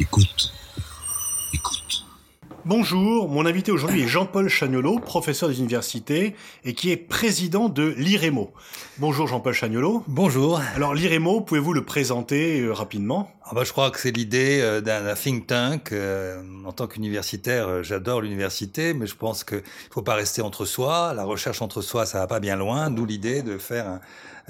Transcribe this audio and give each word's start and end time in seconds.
Écoute. 0.00 0.50
Écoute. 1.52 2.06
Bonjour, 2.64 3.28
mon 3.28 3.44
invité 3.44 3.70
aujourd'hui 3.70 4.04
est 4.04 4.08
Jean-Paul 4.08 4.48
Chagnolo, 4.48 4.98
professeur 4.98 5.50
des 5.50 5.58
universités 5.58 6.34
et 6.64 6.72
qui 6.72 6.90
est 6.90 6.96
président 6.96 7.68
de 7.68 7.94
l'IREMO. 7.98 8.50
Bonjour 8.96 9.26
Jean-Paul 9.26 9.52
Chagnolo. 9.52 10.02
Bonjour. 10.08 10.58
Alors 10.74 10.94
l'IREMO, 10.94 11.42
pouvez-vous 11.42 11.74
le 11.74 11.84
présenter 11.84 12.62
euh, 12.62 12.72
rapidement? 12.72 13.30
Ah 13.50 13.54
bah, 13.54 13.64
Je 13.64 13.72
crois 13.72 13.90
que 13.90 13.98
c'est 13.98 14.12
l'idée 14.12 14.60
euh, 14.60 14.80
d'un 14.80 15.14
think 15.14 15.48
tank. 15.48 15.90
Euh, 15.90 16.40
en 16.64 16.72
tant 16.72 16.86
qu'universitaire, 16.86 17.82
j'adore 17.82 18.20
l'université, 18.20 18.94
mais 18.94 19.08
je 19.08 19.16
pense 19.16 19.42
qu'il 19.42 19.58
ne 19.58 19.62
faut 19.90 20.02
pas 20.02 20.14
rester 20.14 20.40
entre 20.40 20.64
soi. 20.64 21.12
La 21.14 21.24
recherche 21.24 21.60
entre 21.60 21.82
soi, 21.82 22.06
ça 22.06 22.18
va 22.18 22.28
pas 22.28 22.38
bien 22.38 22.54
loin, 22.54 22.90
d'où 22.90 23.04
l'idée 23.04 23.42
de 23.42 23.58
faire 23.58 23.88
un, 23.88 24.00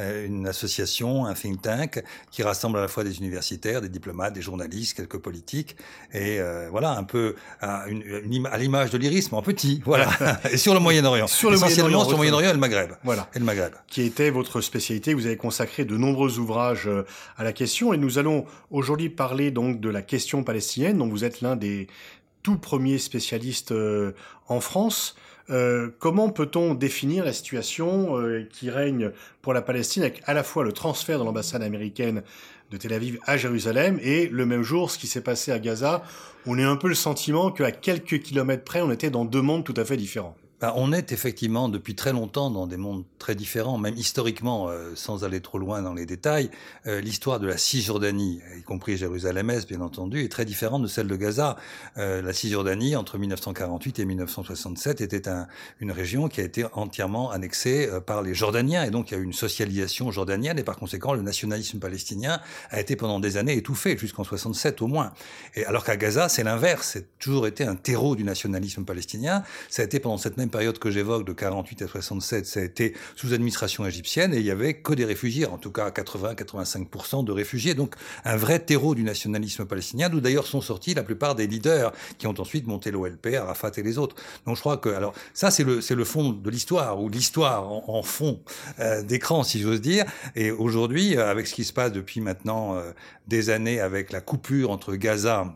euh, 0.01 0.27
une 0.27 0.47
association, 0.47 1.27
un 1.27 1.34
think 1.34 1.62
tank 1.62 2.02
qui 2.30 2.43
rassemble 2.43 2.79
à 2.79 2.80
la 2.80 2.88
fois 2.88 3.05
des 3.05 3.19
universitaires, 3.19 3.80
des 3.80 3.88
diplomates, 3.88 4.33
des 4.33 4.43
journalistes, 4.43 4.97
quelques 4.97 5.19
politiques, 5.19 5.77
et 6.12 6.41
euh, 6.41 6.69
voilà 6.71 6.93
un 6.93 7.05
peu 7.05 7.35
à, 7.60 7.85
à 7.85 8.59
l'image 8.59 8.91
de 8.91 8.98
l'irisme 8.98 9.35
en 9.35 9.43
petit, 9.43 9.82
voilà, 9.85 10.09
et 10.51 10.57
sur 10.57 10.74
le 10.74 10.80
Moyen-Orient, 10.80 11.27
sur 11.27 11.51
le 11.51 11.57
essentiellement 11.57 12.02
sur 12.02 12.12
le 12.12 12.16
Moyen-Orient 12.16 12.51
et 12.51 12.55
le 12.55 12.59
Maghreb, 12.59 12.93
voilà, 13.05 13.29
et 13.35 13.38
le 13.38 13.45
Maghreb, 13.45 13.73
qui 13.88 14.02
était 14.02 14.30
votre 14.30 14.60
spécialité. 14.60 15.12
Vous 15.12 15.27
avez 15.27 15.37
consacré 15.37 15.85
de 15.85 15.96
nombreux 15.96 16.38
ouvrages 16.38 16.87
euh, 16.87 17.05
à 17.37 17.45
la 17.45 17.52
question, 17.52 17.93
et 17.93 17.98
nous 17.98 18.19
allons 18.19 18.46
aujourd'hui 18.71 18.90
parler 19.09 19.51
donc 19.51 19.80
de 19.80 19.89
la 19.89 20.03
question 20.03 20.43
palestinienne, 20.43 20.99
dont 20.99 21.09
vous 21.09 21.25
êtes 21.25 21.41
l'un 21.41 21.57
des 21.57 21.87
tout 22.43 22.57
premiers 22.57 22.99
spécialistes 22.99 23.75
en 24.49 24.61
France. 24.61 25.15
Euh, 25.51 25.89
comment 25.99 26.30
peut-on 26.30 26.75
définir 26.75 27.25
la 27.25 27.33
situation 27.33 28.16
euh, 28.19 28.47
qui 28.53 28.71
règne 28.71 29.11
pour 29.43 29.53
la 29.53 29.63
Palestine 29.63 30.02
avec 30.05 30.23
à 30.27 30.35
la 30.35 30.45
fois 30.45 30.63
le 30.63 30.73
transfert 30.73 31.19
de 31.19 31.24
l'ambassade 31.24 31.63
américaine 31.63 32.23
de 32.71 32.77
Tel 32.77 32.93
Aviv 32.93 33.19
à 33.27 33.37
Jérusalem 33.37 33.99
et 34.01 34.29
le 34.29 34.47
même 34.47 34.63
jour 34.63 34.93
ce 34.93 34.99
qui 34.99 35.09
s'est 35.09 35.23
passé 35.23 35.51
à 35.51 35.59
Gaza? 35.59 36.04
On 36.47 36.57
a 36.59 36.66
un 36.66 36.77
peu 36.77 36.88
le 36.88 36.95
sentiment 36.95 37.51
qu'à 37.51 37.73
quelques 37.73 38.21
kilomètres 38.21 38.63
près, 38.63 38.80
on 38.80 38.93
était 38.93 39.10
dans 39.10 39.25
deux 39.25 39.43
mondes 39.43 39.65
tout 39.65 39.75
à 39.77 39.85
fait 39.85 39.97
différents. 39.97 40.37
Bah, 40.61 40.75
on 40.77 40.93
est 40.93 41.11
effectivement 41.11 41.71
depuis 41.71 41.95
très 41.95 42.13
longtemps 42.13 42.51
dans 42.51 42.66
des 42.66 42.77
mondes 42.77 43.05
très 43.19 43.35
différents, 43.35 43.79
même 43.79 43.97
historiquement, 43.97 44.69
euh, 44.69 44.93
sans 44.95 45.25
aller 45.25 45.41
trop 45.41 45.57
loin 45.57 45.80
dans 45.80 45.95
les 45.95 46.05
détails. 46.05 46.51
Euh, 46.87 47.01
l'histoire 47.01 47.41
de 47.41 47.47
la 47.47 47.57
Cisjordanie, 47.57 48.43
y 48.59 48.63
compris 48.63 48.99
Jérusalem-Est, 48.99 49.66
bien 49.66 49.81
entendu, 49.81 50.23
est 50.23 50.29
très 50.29 50.45
différente 50.45 50.83
de 50.83 50.87
celle 50.87 51.07
de 51.07 51.16
Gaza. 51.16 51.57
Euh, 51.97 52.21
la 52.21 52.35
Cisjordanie, 52.35 52.95
entre 52.95 53.16
1948 53.16 54.01
et 54.01 54.05
1967, 54.05 55.01
était 55.01 55.31
une 55.81 55.93
région 55.93 56.29
qui 56.29 56.43
a 56.43 56.45
été 56.45 56.66
entièrement 56.75 57.31
annexée 57.31 57.88
par 58.05 58.21
les 58.21 58.35
Jordaniens, 58.35 58.85
et 58.85 58.91
donc 58.91 59.11
il 59.11 59.15
y 59.15 59.16
a 59.16 59.21
eu 59.21 59.25
une 59.25 59.33
socialisation 59.33 60.11
jordanienne, 60.11 60.59
et 60.59 60.65
par 60.65 60.77
conséquent, 60.77 61.15
le 61.15 61.23
nationalisme 61.23 61.79
palestinien 61.79 62.38
a 62.69 62.81
été 62.81 62.97
pendant 62.97 63.19
des 63.19 63.38
années 63.38 63.57
étouffé, 63.57 63.97
jusqu'en 63.97 64.25
67 64.25 64.83
au 64.83 64.88
moins. 64.88 65.12
Et 65.55 65.65
alors 65.65 65.84
qu'à 65.84 65.97
Gaza, 65.97 66.28
c'est 66.28 66.44
l'inverse, 66.44 66.91
c'est 66.93 67.19
toujours 67.19 67.47
été 67.47 67.65
un 67.65 67.77
terreau 67.77 68.15
du 68.15 68.25
nationalisme 68.25 68.84
palestinien. 68.84 69.43
Ça 69.71 69.81
a 69.81 69.84
été 69.87 70.00
pendant 70.00 70.19
cette 70.19 70.37
même 70.37 70.50
période 70.50 70.78
que 70.78 70.91
j'évoque, 70.91 71.25
de 71.26 71.32
48 71.32 71.82
à 71.82 71.88
67, 71.88 72.47
ça 72.47 72.60
a 72.60 72.62
été 72.62 72.94
sous 73.16 73.32
administration 73.32 73.87
égyptienne 73.87 74.34
et 74.34 74.38
il 74.38 74.44
y 74.44 74.50
avait 74.50 74.75
que 74.75 74.92
des 74.92 75.04
réfugiés, 75.04 75.47
en 75.47 75.59
tout 75.59 75.70
cas 75.70 75.91
80-85% 75.91 77.25
de 77.25 77.32
réfugiés, 77.32 77.75
donc 77.75 77.94
un 78.25 78.37
vrai 78.37 78.59
terreau 78.59 78.94
du 78.94 79.03
nationalisme 79.03 79.65
palestinien, 79.65 80.09
d'où 80.09 80.20
d'ailleurs 80.20 80.47
sont 80.47 80.60
sortis 80.60 80.94
la 80.94 81.03
plupart 81.03 81.34
des 81.34 81.47
leaders 81.47 81.92
qui 82.19 82.26
ont 82.26 82.34
ensuite 82.38 82.66
monté 82.66 82.91
l'OLP, 82.91 83.34
Arafat 83.34 83.72
et 83.76 83.82
les 83.82 83.98
autres. 83.98 84.16
Donc 84.47 84.56
je 84.56 84.60
crois 84.60 84.76
que, 84.76 84.88
alors 84.88 85.15
ça 85.34 85.50
c'est 85.50 85.65
le, 85.65 86.04
fond 86.04 86.31
de 86.31 86.50
l'histoire, 86.50 87.00
ou 87.00 87.09
l'histoire 87.09 87.70
en, 87.70 88.03
fond 88.03 88.41
euh, 88.78 89.03
d'écran 89.03 89.42
si 89.42 89.60
j'ose 89.60 89.81
dire, 89.81 90.04
et 90.34 90.50
aujourd'hui, 90.50 91.16
euh, 91.16 91.31
avec 91.31 91.47
ce 91.47 91.54
qui 91.54 91.64
se 91.64 91.72
passe 91.72 91.92
depuis 91.92 92.20
maintenant 92.20 92.76
euh, 92.76 92.92
des 93.28 93.50
années 93.50 93.80
avec 93.80 94.10
la 94.12 94.20
coupure 94.20 94.70
entre 94.70 94.94
Gaza 94.94 95.54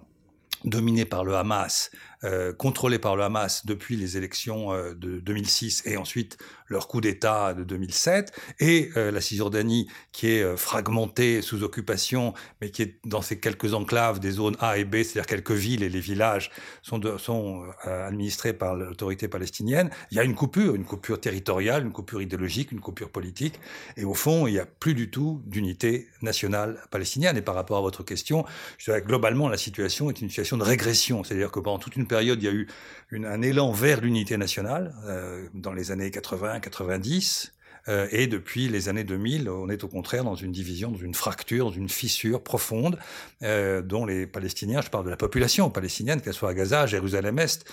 dominé 0.64 1.04
par 1.04 1.24
le 1.24 1.34
Hamas, 1.34 1.90
euh, 2.24 2.52
contrôlé 2.52 2.98
par 2.98 3.16
le 3.16 3.22
Hamas 3.22 3.66
depuis 3.66 3.96
les 3.96 4.16
élections 4.16 4.72
euh, 4.72 4.94
de 4.94 5.20
2006 5.20 5.82
et 5.86 5.96
ensuite 5.96 6.38
leur 6.68 6.88
coup 6.88 7.00
d'État 7.00 7.52
de 7.54 7.62
2007, 7.62 8.32
et 8.60 8.90
euh, 8.96 9.10
la 9.10 9.20
Cisjordanie 9.20 9.88
qui 10.12 10.30
est 10.30 10.42
euh, 10.42 10.56
fragmentée 10.56 11.42
sous 11.42 11.62
occupation, 11.62 12.32
mais 12.60 12.70
qui 12.70 12.82
est 12.82 12.98
dans 13.04 13.20
ces 13.20 13.38
quelques 13.38 13.74
enclaves 13.74 14.20
des 14.20 14.30
zones 14.30 14.56
A 14.60 14.78
et 14.78 14.84
B, 14.84 14.96
c'est-à-dire 14.96 15.26
quelques 15.26 15.52
villes 15.52 15.82
et 15.82 15.88
les 15.88 16.00
villages 16.00 16.50
sont, 16.82 17.00
sont 17.18 17.64
administrés 17.84 18.52
par 18.52 18.74
l'autorité 18.74 19.28
palestinienne, 19.28 19.90
il 20.10 20.16
y 20.16 20.20
a 20.20 20.24
une 20.24 20.34
coupure, 20.34 20.74
une 20.74 20.84
coupure 20.84 21.20
territoriale, 21.20 21.84
une 21.84 21.92
coupure 21.92 22.22
idéologique, 22.22 22.72
une 22.72 22.80
coupure 22.80 23.10
politique, 23.10 23.60
et 23.96 24.04
au 24.04 24.14
fond, 24.14 24.46
il 24.46 24.52
n'y 24.52 24.58
a 24.58 24.66
plus 24.66 24.94
du 24.94 25.10
tout 25.10 25.42
d'unité 25.46 26.08
nationale 26.22 26.80
palestinienne. 26.90 27.36
Et 27.36 27.42
par 27.42 27.54
rapport 27.54 27.78
à 27.78 27.82
votre 27.82 28.02
question, 28.02 28.44
je 28.78 28.86
dirais 28.86 29.02
que 29.02 29.06
globalement, 29.06 29.48
la 29.48 29.56
situation 29.58 30.08
est 30.10 30.20
une 30.20 30.28
situation 30.28 30.56
de 30.56 30.64
régression, 30.64 31.24
c'est-à-dire 31.24 31.50
que 31.50 31.60
pendant 31.60 31.78
toute 31.78 31.96
une 31.96 32.06
période, 32.06 32.13
il 32.22 32.42
y 32.42 32.48
a 32.48 32.52
eu 32.52 32.66
un 33.12 33.42
élan 33.42 33.72
vers 33.72 34.00
l'unité 34.00 34.36
nationale 34.36 34.94
euh, 35.06 35.46
dans 35.54 35.72
les 35.72 35.90
années 35.90 36.10
80, 36.10 36.60
90. 36.60 37.52
Euh, 37.88 38.06
et 38.10 38.26
depuis 38.26 38.68
les 38.68 38.88
années 38.88 39.04
2000, 39.04 39.48
on 39.48 39.68
est 39.68 39.84
au 39.84 39.88
contraire 39.88 40.24
dans 40.24 40.34
une 40.34 40.52
division, 40.52 40.90
dans 40.90 40.98
une 40.98 41.14
fracture, 41.14 41.66
dans 41.66 41.72
une 41.72 41.88
fissure 41.88 42.42
profonde, 42.42 42.98
euh, 43.42 43.82
dont 43.82 44.06
les 44.06 44.26
Palestiniens, 44.26 44.80
je 44.80 44.88
parle 44.88 45.04
de 45.04 45.10
la 45.10 45.16
population 45.16 45.68
palestinienne, 45.70 46.20
qu'elle 46.20 46.34
soit 46.34 46.50
à 46.50 46.54
Gaza, 46.54 46.82
à 46.82 46.86
Jérusalem-Est, 46.86 47.66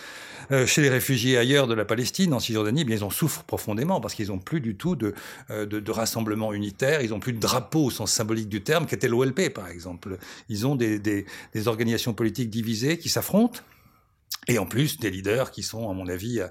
euh, 0.52 0.66
chez 0.66 0.82
les 0.82 0.90
réfugiés 0.90 1.38
ailleurs 1.38 1.68
de 1.68 1.74
la 1.74 1.86
Palestine, 1.86 2.34
en 2.34 2.40
Cisjordanie, 2.40 2.84
bien, 2.84 2.98
ils 2.98 3.04
en 3.04 3.10
souffrent 3.10 3.44
profondément 3.44 4.02
parce 4.02 4.14
qu'ils 4.14 4.28
n'ont 4.28 4.40
plus 4.40 4.60
du 4.60 4.76
tout 4.76 4.96
de, 4.96 5.14
rassemblement 5.92 6.54
unitaire, 6.54 7.02
ils 7.02 7.12
n'ont 7.12 7.20
plus 7.20 7.34
de 7.34 7.40
drapeau 7.40 7.86
au 7.86 7.92
sens 7.92 8.12
symbolique 8.12 8.50
du 8.50 8.62
terme, 8.64 8.86
qu'était 8.86 9.08
l'OLP 9.08 9.50
par 9.54 9.70
exemple. 9.70 10.18
Ils 10.50 10.68
ont 10.68 10.76
des 10.76 11.26
organisations 11.66 12.14
politiques 12.14 12.50
divisées 12.50 12.98
qui 12.98 13.10
s'affrontent 13.10 13.62
et 14.48 14.58
en 14.58 14.66
plus 14.66 14.98
des 14.98 15.10
leaders 15.10 15.52
qui 15.52 15.64
sont, 15.64 15.90
à 15.90 15.94
mon 15.94 16.08
avis, 16.08 16.42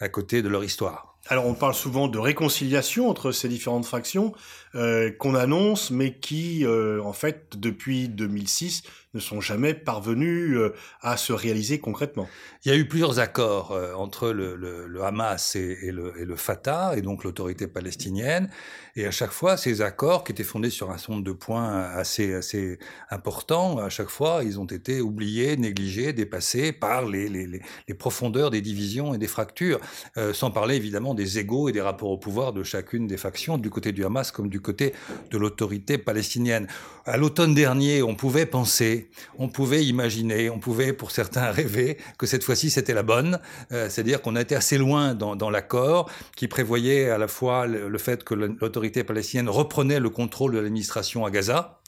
à, 0.00 0.08
côté 0.08 0.42
de 0.42 0.48
leur 0.48 0.64
histoire. 0.64 1.16
Alors 1.28 1.46
on 1.46 1.54
parle 1.54 1.74
souvent 1.74 2.06
de 2.06 2.18
réconciliation 2.18 3.08
entre 3.08 3.32
ces 3.32 3.48
différentes 3.48 3.84
fractions 3.84 4.32
euh, 4.76 5.10
qu'on 5.10 5.34
annonce, 5.34 5.90
mais 5.90 6.12
qui, 6.12 6.66
euh, 6.66 7.00
en 7.02 7.14
fait, 7.14 7.56
depuis 7.56 8.08
2006, 8.08 8.82
ne 9.14 9.20
sont 9.20 9.40
jamais 9.40 9.72
parvenus 9.72 10.54
euh, 10.54 10.74
à 11.00 11.16
se 11.16 11.32
réaliser 11.32 11.78
concrètement. 11.78 12.28
Il 12.64 12.68
y 12.70 12.74
a 12.74 12.76
eu 12.76 12.86
plusieurs 12.86 13.18
accords 13.18 13.78
entre 13.96 14.30
le, 14.30 14.86
Hamas 15.02 15.56
et, 15.56 15.90
le, 15.92 16.36
Fatah, 16.36 16.94
et 16.96 17.00
donc 17.00 17.24
l'autorité 17.24 17.68
palestinienne. 17.68 18.50
Et 18.96 19.06
à 19.06 19.10
chaque 19.10 19.30
fois, 19.30 19.56
ces 19.56 19.82
accords, 19.82 20.24
qui 20.24 20.32
étaient 20.32 20.42
fondés 20.42 20.68
sur 20.68 20.90
un 20.90 20.98
certain 20.98 21.20
de 21.20 21.32
points 21.32 21.82
assez, 21.82 22.34
assez 22.34 22.78
importants, 23.08 23.78
à 23.78 23.88
chaque 23.88 24.08
fois, 24.08 24.40
ils 24.42 24.58
ont 24.58 24.66
été 24.66 25.00
oubliés, 25.00 25.56
négligés, 25.56 26.12
dépassés 26.12 26.72
par 26.72 27.06
les, 27.06 27.62
profondeurs 27.98 28.50
des 28.50 28.60
divisions 28.60 29.14
et 29.14 29.18
des 29.18 29.28
fractures, 29.28 29.80
sans 30.32 30.50
parler 30.50 30.74
évidemment 30.74 31.14
des 31.14 31.38
égaux 31.38 31.68
et 31.68 31.72
des 31.72 31.80
rapports 31.80 32.10
au 32.10 32.18
pouvoir 32.18 32.52
de 32.52 32.64
chacune 32.64 33.06
des 33.06 33.16
factions, 33.16 33.58
du 33.58 33.70
côté 33.70 33.92
du 33.92 34.04
Hamas 34.04 34.32
comme 34.32 34.48
du 34.48 34.60
côté 34.66 34.92
de 35.30 35.38
l'autorité 35.38 35.96
palestinienne. 35.96 36.66
À 37.04 37.16
l'automne 37.16 37.54
dernier, 37.54 38.02
on 38.02 38.16
pouvait 38.16 38.46
penser 38.46 39.10
on 39.38 39.48
pouvait 39.48 39.84
imaginer, 39.84 40.50
on 40.50 40.58
pouvait 40.58 40.92
pour 40.92 41.10
certains 41.10 41.50
rêver 41.50 41.98
que 42.18 42.26
cette 42.26 42.44
fois-ci 42.44 42.70
c'était 42.70 42.94
la 42.94 43.02
bonne, 43.02 43.38
euh, 43.72 43.88
c'est-à-dire 43.88 44.22
qu'on 44.22 44.36
été 44.36 44.54
assez 44.54 44.78
loin 44.78 45.14
dans, 45.14 45.50
l'accord 45.50 46.10
qui 46.36 46.48
prévoyait 46.48 47.10
à 47.10 47.18
la 47.18 47.28
fois 47.28 47.66
le, 47.66 47.98
fait 47.98 48.24
que 48.24 48.34
l'autorité 48.34 49.04
palestinienne 49.04 49.48
reprenait 49.48 50.00
le 50.00 50.10
contrôle 50.10 50.52
de 50.52 50.58
l'administration 50.58 51.24
à 51.24 51.30
Gaza, 51.30 51.80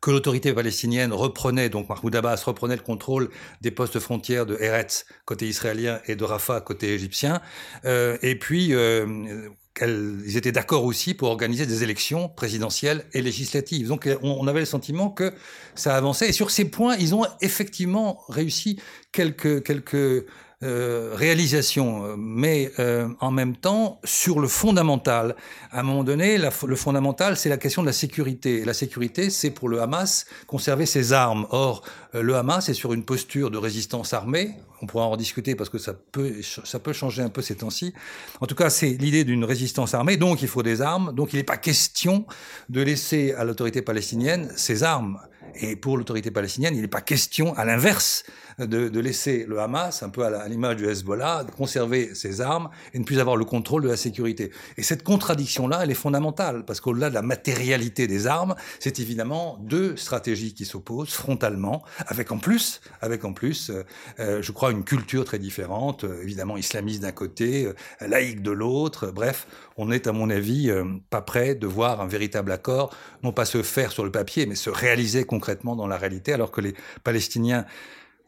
que 0.00 0.10
l'autorité 0.10 0.52
palestinienne 0.52 1.12
reprenait, 1.12 1.68
donc 1.68 1.88
Mahmoud 1.88 2.14
Abbas 2.14 2.42
reprenait 2.44 2.76
le 2.76 2.82
contrôle 2.82 3.30
des 3.60 3.70
postes 3.70 3.98
frontières 3.98 4.46
de 4.46 4.56
Eretz 4.60 5.06
côté 5.24 5.46
israélien 5.46 6.00
et 6.06 6.16
de 6.16 6.24
Rafah 6.24 6.60
côté 6.60 6.94
égyptien, 6.94 7.40
euh, 7.84 8.16
et 8.22 8.38
puis 8.38 8.74
euh, 8.74 9.48
ils 9.82 10.36
étaient 10.36 10.52
d'accord 10.52 10.84
aussi 10.84 11.14
pour 11.14 11.28
organiser 11.28 11.66
des 11.66 11.82
élections 11.82 12.28
présidentielles 12.28 13.04
et 13.12 13.22
législatives. 13.22 13.88
Donc 13.88 14.08
on, 14.22 14.46
avait 14.46 14.60
le 14.60 14.66
sentiment 14.66 15.10
que 15.10 15.32
ça 15.74 15.96
avançait. 15.96 16.28
Et 16.28 16.32
sur 16.32 16.50
ces 16.50 16.66
points, 16.66 16.96
ils 16.96 17.14
ont 17.14 17.26
effectivement 17.40 18.22
réussi 18.28 18.78
quelques, 19.10 19.64
quelques 19.64 20.26
euh, 20.64 21.12
réalisation, 21.14 22.16
mais 22.16 22.72
euh, 22.78 23.08
en 23.20 23.30
même 23.30 23.54
temps 23.54 24.00
sur 24.02 24.40
le 24.40 24.48
fondamental. 24.48 25.36
À 25.70 25.80
un 25.80 25.82
moment 25.82 26.04
donné, 26.04 26.38
le 26.38 26.76
fondamental, 26.76 27.36
c'est 27.36 27.50
la 27.50 27.58
question 27.58 27.82
de 27.82 27.86
la 27.86 27.92
sécurité. 27.92 28.64
la 28.64 28.72
sécurité, 28.72 29.28
c'est 29.28 29.50
pour 29.50 29.68
le 29.68 29.82
Hamas 29.82 30.24
conserver 30.46 30.86
ses 30.86 31.12
armes. 31.12 31.46
Or, 31.50 31.82
euh, 32.14 32.22
le 32.22 32.34
Hamas 32.36 32.68
est 32.70 32.74
sur 32.74 32.94
une 32.94 33.04
posture 33.04 33.50
de 33.50 33.58
résistance 33.58 34.14
armée. 34.14 34.52
On 34.80 34.86
pourra 34.86 35.04
en 35.04 35.16
discuter 35.16 35.54
parce 35.54 35.68
que 35.68 35.78
ça 35.78 35.92
peut, 35.92 36.32
ça 36.42 36.78
peut 36.78 36.94
changer 36.94 37.20
un 37.20 37.28
peu 37.28 37.42
ces 37.42 37.56
temps-ci. 37.56 37.92
En 38.40 38.46
tout 38.46 38.54
cas, 38.54 38.70
c'est 38.70 38.90
l'idée 38.90 39.24
d'une 39.24 39.44
résistance 39.44 39.92
armée. 39.92 40.16
Donc, 40.16 40.40
il 40.40 40.48
faut 40.48 40.62
des 40.62 40.80
armes. 40.80 41.14
Donc, 41.14 41.34
il 41.34 41.36
n'est 41.36 41.42
pas 41.42 41.58
question 41.58 42.24
de 42.70 42.80
laisser 42.80 43.32
à 43.32 43.44
l'autorité 43.44 43.82
palestinienne 43.82 44.50
ses 44.56 44.82
armes. 44.82 45.20
Et 45.56 45.76
pour 45.76 45.98
l'autorité 45.98 46.30
palestinienne, 46.30 46.74
il 46.74 46.80
n'est 46.80 46.88
pas 46.88 47.00
question, 47.00 47.54
à 47.56 47.64
l'inverse, 47.64 48.24
de, 48.58 48.88
de, 48.88 49.00
laisser 49.00 49.44
le 49.48 49.60
Hamas, 49.60 50.02
un 50.02 50.08
peu 50.08 50.24
à 50.24 50.48
l'image 50.48 50.76
du 50.76 50.86
Hezbollah, 50.86 51.44
de 51.44 51.50
conserver 51.50 52.14
ses 52.14 52.40
armes 52.40 52.70
et 52.92 52.98
ne 52.98 53.04
plus 53.04 53.18
avoir 53.18 53.36
le 53.36 53.44
contrôle 53.44 53.82
de 53.82 53.88
la 53.88 53.96
sécurité. 53.96 54.50
Et 54.76 54.82
cette 54.82 55.02
contradiction-là, 55.02 55.80
elle 55.82 55.90
est 55.90 55.94
fondamentale, 55.94 56.64
parce 56.64 56.80
qu'au-delà 56.80 57.08
de 57.08 57.14
la 57.14 57.22
matérialité 57.22 58.06
des 58.06 58.26
armes, 58.26 58.54
c'est 58.80 58.98
évidemment 58.98 59.58
deux 59.62 59.96
stratégies 59.96 60.54
qui 60.54 60.64
s'opposent 60.64 61.12
frontalement, 61.12 61.82
avec 62.06 62.32
en 62.32 62.38
plus, 62.38 62.80
avec 63.00 63.24
en 63.24 63.32
plus, 63.32 63.70
euh, 63.70 63.84
euh 64.18 64.42
je 64.42 64.52
crois, 64.52 64.70
une 64.70 64.84
culture 64.84 65.24
très 65.24 65.38
différente, 65.38 66.04
euh, 66.04 66.22
évidemment 66.22 66.56
islamiste 66.56 67.02
d'un 67.02 67.12
côté, 67.12 67.66
euh, 67.66 68.06
laïque 68.06 68.42
de 68.42 68.50
l'autre. 68.50 69.10
Bref, 69.10 69.46
on 69.76 69.90
est, 69.90 70.06
à 70.06 70.12
mon 70.12 70.30
avis, 70.30 70.70
pas 71.10 71.20
prêt 71.20 71.54
de 71.54 71.66
voir 71.66 72.00
un 72.00 72.06
véritable 72.06 72.52
accord, 72.52 72.94
non 73.22 73.32
pas 73.32 73.44
se 73.44 73.62
faire 73.62 73.90
sur 73.90 74.04
le 74.04 74.10
papier, 74.10 74.46
mais 74.46 74.54
se 74.54 74.70
réaliser 74.70 75.24
concrètement 75.24 75.74
dans 75.74 75.86
la 75.86 75.96
réalité, 75.96 76.32
alors 76.32 76.50
que 76.50 76.60
les 76.60 76.74
Palestiniens 77.02 77.64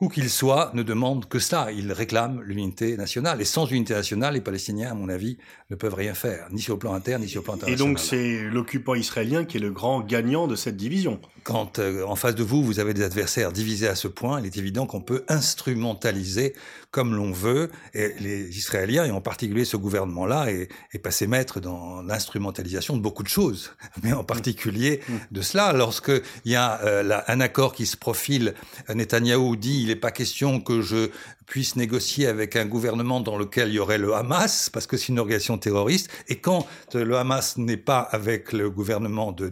où 0.01 0.09
qu'ils 0.09 0.29
soient, 0.29 0.71
ne 0.75 0.83
demandent 0.83 1.27
que 1.27 1.39
ça. 1.39 1.73
Ils 1.73 1.91
réclament 1.93 2.43
l'unité 2.43 2.97
nationale. 2.97 3.41
Et 3.41 3.47
sans 3.47 3.67
unité 3.67 3.95
nationale, 3.95 4.35
les 4.35 4.41
Palestiniens, 4.43 4.91
à 4.91 4.95
mon 4.95 5.09
avis, 5.09 5.39
ne 5.71 5.77
peuvent 5.77 5.95
rien 5.95 6.15
faire, 6.15 6.49
ni 6.51 6.61
sur 6.61 6.75
le 6.75 6.79
plan 6.79 6.93
interne, 6.93 7.23
ni 7.23 7.29
sur 7.29 7.41
le 7.41 7.45
plan 7.45 7.55
international. 7.55 7.89
Et 7.89 7.89
donc 7.89 7.99
c'est 7.99 8.45
l'occupant 8.45 8.95
israélien 8.95 9.45
qui 9.45 9.57
est 9.57 9.61
le 9.61 9.71
grand 9.71 10.01
gagnant 10.01 10.47
de 10.47 10.55
cette 10.55 10.77
division. 10.77 11.19
Quand 11.45 11.79
euh, 11.79 12.05
en 12.05 12.17
face 12.17 12.35
de 12.35 12.43
vous, 12.43 12.63
vous 12.63 12.79
avez 12.79 12.93
des 12.93 13.03
adversaires 13.03 13.53
divisés 13.53 13.89
à 13.89 13.95
ce 13.95 14.09
point, 14.09 14.41
il 14.41 14.47
est 14.47 14.57
évident 14.57 14.87
qu'on 14.87 15.01
peut 15.01 15.25
instrumentaliser 15.29 16.55
comme 16.91 17.15
l'on 17.15 17.33
veut. 17.33 17.71
Et 17.95 18.15
les 18.21 18.57
Israéliens, 18.59 19.05
et 19.05 19.11
en 19.11 19.21
particulier 19.21 19.65
ce 19.65 19.77
gouvernement-là, 19.77 20.51
est, 20.51 20.69
est, 20.93 20.99
passé 20.99 21.27
maître 21.27 21.61
dans 21.61 22.03
l'instrumentalisation 22.03 22.97
de 22.97 23.03
beaucoup 23.03 23.23
de 23.23 23.29
choses, 23.29 23.73
mais 24.03 24.13
en 24.13 24.25
particulier 24.25 25.01
mm. 25.09 25.15
de 25.31 25.41
cela. 25.43 25.73
Lorsqu'il 25.73 26.23
y 26.45 26.57
a 26.57 26.81
euh, 26.85 27.21
un 27.29 27.41
accord 27.41 27.75
qui 27.75 27.87
se 27.87 27.97
profile, 27.97 28.55
Netanyahou 28.93 29.57
dit 29.57 29.86
il 29.87 29.91
n'est 29.91 29.97
pas 29.97 30.11
question 30.11 30.61
que 30.61 30.83
je 30.83 31.11
puisse 31.47 31.77
négocier 31.77 32.27
avec 32.27 32.57
un 32.57 32.67
gouvernement 32.67 33.21
dans 33.21 33.39
lequel 33.39 33.69
il 33.69 33.75
y 33.75 33.79
aurait 33.79 33.99
le 33.99 34.15
Hamas, 34.15 34.69
parce 34.69 34.87
que 34.89 34.97
c'est 34.97 35.09
une 35.09 35.21
organisation 35.21 35.59
terroriste. 35.59 36.11
Et 36.29 36.37
quand 36.37 36.67
le 36.93 37.17
Hamas 37.17 37.57
n'est 37.57 37.77
pas 37.77 38.01
avec 38.01 38.53
le 38.53 38.69
gouvernement 38.69 39.31
de, 39.31 39.51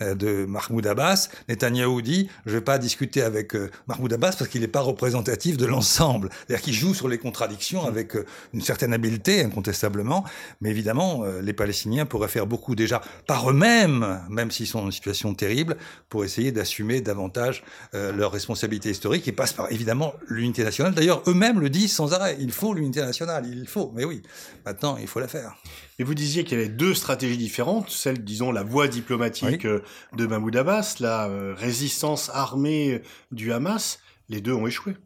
euh, 0.00 0.14
de 0.16 0.44
Mahmoud 0.44 0.86
Abbas, 0.86 1.28
Netanyahou 1.48 2.02
dit 2.02 2.28
je 2.46 2.50
ne 2.50 2.56
vais 2.56 2.64
pas 2.64 2.78
discuter 2.78 3.22
avec 3.22 3.54
euh, 3.54 3.70
Mahmoud 3.86 4.12
Abbas 4.12 4.32
parce 4.36 4.50
qu'il 4.50 4.62
n'est 4.62 4.68
pas 4.68 4.80
représentatif 4.80 5.56
de 5.56 5.66
l'ensemble. 5.66 6.30
C'est-à-dire 6.46 6.64
qu'il 6.64 6.74
joue 6.74 6.94
sur 6.94 7.06
les 7.06 7.18
contradictions 7.18 7.86
avec 7.86 8.16
euh, 8.16 8.26
une 8.52 8.60
certaine 8.60 8.92
habileté, 8.92 9.44
incontestablement. 9.44 10.24
Mais 10.60 10.70
évidemment, 10.70 11.24
les 11.40 11.52
Palestiniens 11.52 12.06
pourraient 12.06 12.28
faire 12.28 12.46
beaucoup 12.46 12.74
déjà 12.74 13.00
par 13.26 13.50
eux-mêmes, 13.50 14.20
même 14.28 14.50
s'ils 14.50 14.66
sont 14.66 14.80
dans 14.80 14.86
une 14.86 14.92
situation 14.92 15.34
terrible, 15.34 15.76
pour 16.08 16.24
essayer 16.24 16.50
d'assumer 16.50 17.00
davantage 17.00 17.62
leurs 17.92 18.32
responsabilités 18.32 18.90
historiques 18.90 19.28
et 19.28 19.32
passe 19.32 19.52
par 19.52 19.70
évidemment 19.76 20.14
l'unité 20.28 20.64
nationale. 20.64 20.94
D'ailleurs, 20.94 21.22
eux 21.26 21.34
même 21.34 21.60
le 21.60 21.70
disent 21.70 21.94
sans 21.94 22.12
arrêt. 22.12 22.36
Il 22.40 22.50
faut 22.50 22.74
l'unité 22.74 23.00
nationale, 23.00 23.46
il 23.46 23.68
faut. 23.68 23.92
Mais 23.94 24.04
oui, 24.04 24.22
maintenant, 24.64 24.96
il 24.96 25.06
faut 25.06 25.20
la 25.20 25.28
faire. 25.28 25.54
Et 25.98 26.04
vous 26.04 26.14
disiez 26.14 26.44
qu'il 26.44 26.58
y 26.58 26.60
avait 26.60 26.70
deux 26.70 26.94
stratégies 26.94 27.36
différentes, 27.36 27.90
celle, 27.90 28.24
disons, 28.24 28.50
la 28.52 28.62
voie 28.62 28.88
diplomatique 28.88 29.66
euh, 29.66 29.82
de 30.16 30.26
Mahmoud 30.26 30.56
Abbas, 30.56 30.96
la 31.00 31.28
euh, 31.28 31.54
résistance 31.56 32.30
armée 32.32 33.02
du 33.30 33.52
Hamas. 33.52 34.00
Les 34.28 34.40
deux 34.40 34.52
ont 34.52 34.66
échoué. 34.66 34.96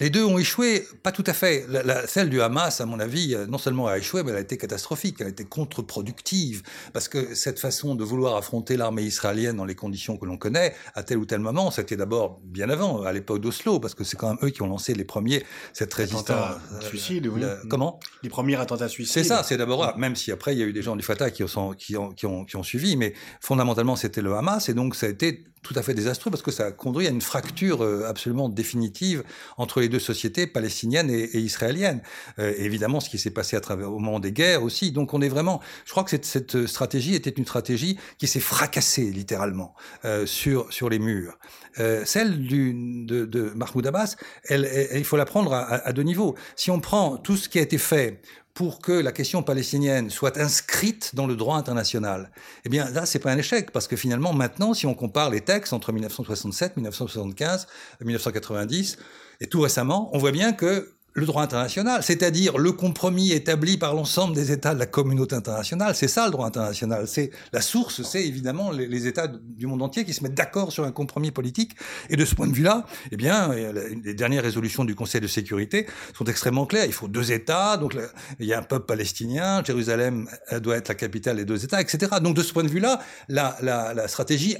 Les 0.00 0.10
deux 0.10 0.24
ont 0.24 0.38
échoué, 0.38 0.88
pas 1.04 1.12
tout 1.12 1.22
à 1.26 1.32
fait. 1.32 1.66
La, 1.68 2.06
celle 2.08 2.28
du 2.28 2.42
Hamas, 2.42 2.80
à 2.80 2.86
mon 2.86 2.98
avis, 2.98 3.34
euh, 3.34 3.46
non 3.46 3.58
seulement 3.58 3.86
a 3.86 3.96
échoué, 3.96 4.24
mais 4.24 4.32
elle 4.32 4.38
a 4.38 4.40
été 4.40 4.58
catastrophique, 4.58 5.18
elle 5.20 5.28
a 5.28 5.30
été 5.30 5.44
contre-productive, 5.44 6.62
parce 6.92 7.06
que 7.06 7.36
cette 7.36 7.60
façon 7.60 7.94
de 7.94 8.02
vouloir 8.02 8.34
affronter 8.34 8.76
l'armée 8.76 9.02
israélienne 9.02 9.56
dans 9.56 9.64
les 9.64 9.76
conditions 9.76 10.16
que 10.16 10.26
l'on 10.26 10.36
connaît, 10.36 10.74
à 10.96 11.04
tel 11.04 11.18
ou 11.18 11.26
tel 11.26 11.38
moment, 11.38 11.70
c'était 11.70 11.96
d'abord 11.96 12.40
bien 12.42 12.70
avant, 12.70 13.02
à 13.02 13.12
l'époque 13.12 13.40
d'Oslo, 13.40 13.78
parce 13.78 13.94
que 13.94 14.02
c'est 14.02 14.16
quand 14.16 14.30
même 14.30 14.38
eux 14.42 14.50
qui 14.50 14.62
ont 14.62 14.66
lancé 14.66 14.94
les 14.94 15.04
premiers, 15.04 15.44
cette 15.72 15.94
résistance. 15.94 16.56
suicide, 16.80 17.28
oui. 17.28 17.42
comment? 17.70 18.00
Les 18.24 18.28
premiers 18.28 18.56
attentats 18.56 18.88
suicides. 18.88 19.12
C'est 19.12 19.24
ça, 19.24 19.44
c'est 19.44 19.56
d'abord, 19.56 19.96
même 19.96 20.16
si 20.16 20.32
après 20.32 20.54
il 20.54 20.58
y 20.58 20.62
a 20.62 20.66
eu 20.66 20.72
des 20.72 20.82
gens 20.82 20.96
du 20.96 21.04
Fatah 21.04 21.30
qui 21.30 21.44
ont, 21.44 21.72
qui 21.72 21.96
ont, 21.96 22.10
qui 22.10 22.26
ont, 22.26 22.44
qui 22.44 22.56
ont 22.56 22.64
suivi, 22.64 22.96
mais 22.96 23.14
fondamentalement 23.40 23.94
c'était 23.94 24.22
le 24.22 24.34
Hamas, 24.34 24.68
et 24.68 24.74
donc 24.74 24.96
ça 24.96 25.06
a 25.06 25.08
été 25.08 25.44
tout 25.64 25.74
à 25.76 25.82
fait 25.82 25.94
désastreux 25.94 26.30
parce 26.30 26.42
que 26.42 26.52
ça 26.52 26.66
a 26.66 26.72
conduit 26.72 27.06
à 27.08 27.10
une 27.10 27.22
fracture 27.22 27.82
euh, 27.82 28.04
absolument 28.06 28.48
définitive 28.48 29.24
entre 29.56 29.80
les 29.84 29.88
deux 29.88 29.98
sociétés 29.98 30.46
palestiniennes 30.46 31.10
et, 31.10 31.22
et 31.22 31.38
israéliennes. 31.38 32.00
Euh, 32.38 32.52
évidemment, 32.58 33.00
ce 33.00 33.08
qui 33.10 33.18
s'est 33.18 33.30
passé 33.30 33.56
à 33.56 33.60
travers 33.60 33.92
au 33.92 33.98
moment 33.98 34.20
des 34.20 34.32
guerres 34.32 34.62
aussi. 34.62 34.92
Donc, 34.92 35.14
on 35.14 35.20
est 35.20 35.28
vraiment. 35.28 35.60
Je 35.84 35.90
crois 35.90 36.04
que 36.04 36.10
cette, 36.10 36.66
stratégie 36.66 37.14
était 37.14 37.30
une 37.30 37.44
stratégie 37.44 37.98
qui 38.18 38.26
s'est 38.26 38.40
fracassée 38.40 39.10
littéralement 39.10 39.74
euh, 40.04 40.26
sur 40.26 40.72
sur 40.72 40.88
les 40.88 40.98
murs. 40.98 41.38
Euh, 41.78 42.04
celle 42.04 42.46
de, 42.46 43.52
Mahmoud 43.54 43.86
Abbas, 43.86 44.16
il 44.50 45.04
faut 45.04 45.16
la 45.16 45.24
prendre 45.24 45.52
à 45.52 45.92
deux 45.92 46.02
niveaux. 46.02 46.34
Si 46.56 46.70
on 46.70 46.80
prend 46.80 47.16
tout 47.16 47.36
ce 47.36 47.48
qui 47.48 47.58
a 47.58 47.62
été 47.62 47.78
fait 47.78 48.20
pour 48.54 48.80
que 48.80 48.92
la 48.92 49.10
question 49.10 49.42
palestinienne 49.42 50.10
soit 50.10 50.38
inscrite 50.38 51.14
dans 51.14 51.26
le 51.26 51.34
droit 51.34 51.56
international, 51.56 52.30
eh 52.64 52.68
bien 52.68 52.88
là, 52.90 53.04
c'est 53.04 53.18
pas 53.18 53.32
un 53.32 53.36
échec, 53.36 53.72
parce 53.72 53.88
que 53.88 53.96
finalement, 53.96 54.32
maintenant, 54.32 54.74
si 54.74 54.86
on 54.86 54.94
compare 54.94 55.28
les 55.28 55.40
textes 55.40 55.72
entre 55.72 55.92
1967, 55.92 56.76
1975, 56.76 57.66
1990 58.00 58.96
et 59.40 59.46
tout 59.48 59.60
récemment, 59.60 60.08
on 60.12 60.18
voit 60.18 60.30
bien 60.30 60.52
que 60.52 60.94
le 61.14 61.26
droit 61.26 61.42
international, 61.42 62.02
c'est-à-dire 62.02 62.58
le 62.58 62.72
compromis 62.72 63.30
établi 63.30 63.76
par 63.76 63.94
l'ensemble 63.94 64.34
des 64.34 64.50
États 64.50 64.74
de 64.74 64.80
la 64.80 64.86
communauté 64.86 65.36
internationale. 65.36 65.94
C'est 65.94 66.08
ça 66.08 66.26
le 66.26 66.32
droit 66.32 66.46
international. 66.46 67.06
C'est 67.06 67.30
la 67.52 67.60
source, 67.60 68.02
c'est 68.02 68.26
évidemment 68.26 68.72
les, 68.72 68.88
les, 68.88 69.06
États 69.06 69.28
du 69.28 69.66
monde 69.66 69.82
entier 69.82 70.04
qui 70.04 70.12
se 70.12 70.24
mettent 70.24 70.34
d'accord 70.34 70.72
sur 70.72 70.84
un 70.84 70.90
compromis 70.90 71.30
politique. 71.30 71.76
Et 72.10 72.16
de 72.16 72.24
ce 72.24 72.34
point 72.34 72.48
de 72.48 72.52
vue-là, 72.52 72.84
eh 73.12 73.16
bien, 73.16 73.52
les 73.52 74.14
dernières 74.14 74.42
résolutions 74.42 74.84
du 74.84 74.96
Conseil 74.96 75.20
de 75.20 75.28
sécurité 75.28 75.86
sont 76.16 76.24
extrêmement 76.24 76.66
claires. 76.66 76.86
Il 76.86 76.92
faut 76.92 77.06
deux 77.06 77.30
États, 77.30 77.76
donc 77.76 77.96
il 78.40 78.46
y 78.46 78.52
a 78.52 78.58
un 78.58 78.62
peuple 78.62 78.86
palestinien, 78.86 79.62
Jérusalem 79.64 80.28
doit 80.60 80.76
être 80.76 80.88
la 80.88 80.94
capitale 80.96 81.36
des 81.36 81.44
deux 81.44 81.64
États, 81.64 81.80
etc. 81.80 82.10
Donc 82.20 82.34
de 82.34 82.42
ce 82.42 82.52
point 82.52 82.64
de 82.64 82.68
vue-là, 82.68 83.00
la, 83.28 83.56
la, 83.62 83.94
la 83.94 84.08
stratégie 84.08 84.56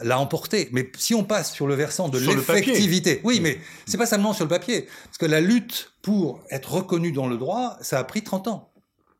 l'a 0.00 0.20
emporté. 0.20 0.68
Mais 0.72 0.92
si 0.96 1.14
on 1.14 1.24
passe 1.24 1.52
sur 1.52 1.66
le 1.66 1.74
versant 1.74 2.08
de 2.08 2.18
l'effectivité, 2.18 3.20
oui, 3.24 3.40
mais 3.42 3.58
c'est 3.86 3.98
pas 3.98 4.06
seulement 4.06 4.32
sur 4.32 4.44
le 4.44 4.50
papier, 4.50 4.88
parce 5.06 5.18
que 5.18 5.26
la 5.26 5.40
lutte 5.40 5.87
pour 6.02 6.40
être 6.50 6.72
reconnu 6.72 7.12
dans 7.12 7.26
le 7.28 7.36
droit, 7.36 7.76
ça 7.80 7.98
a 7.98 8.04
pris 8.04 8.22
30 8.22 8.48
ans. 8.48 8.72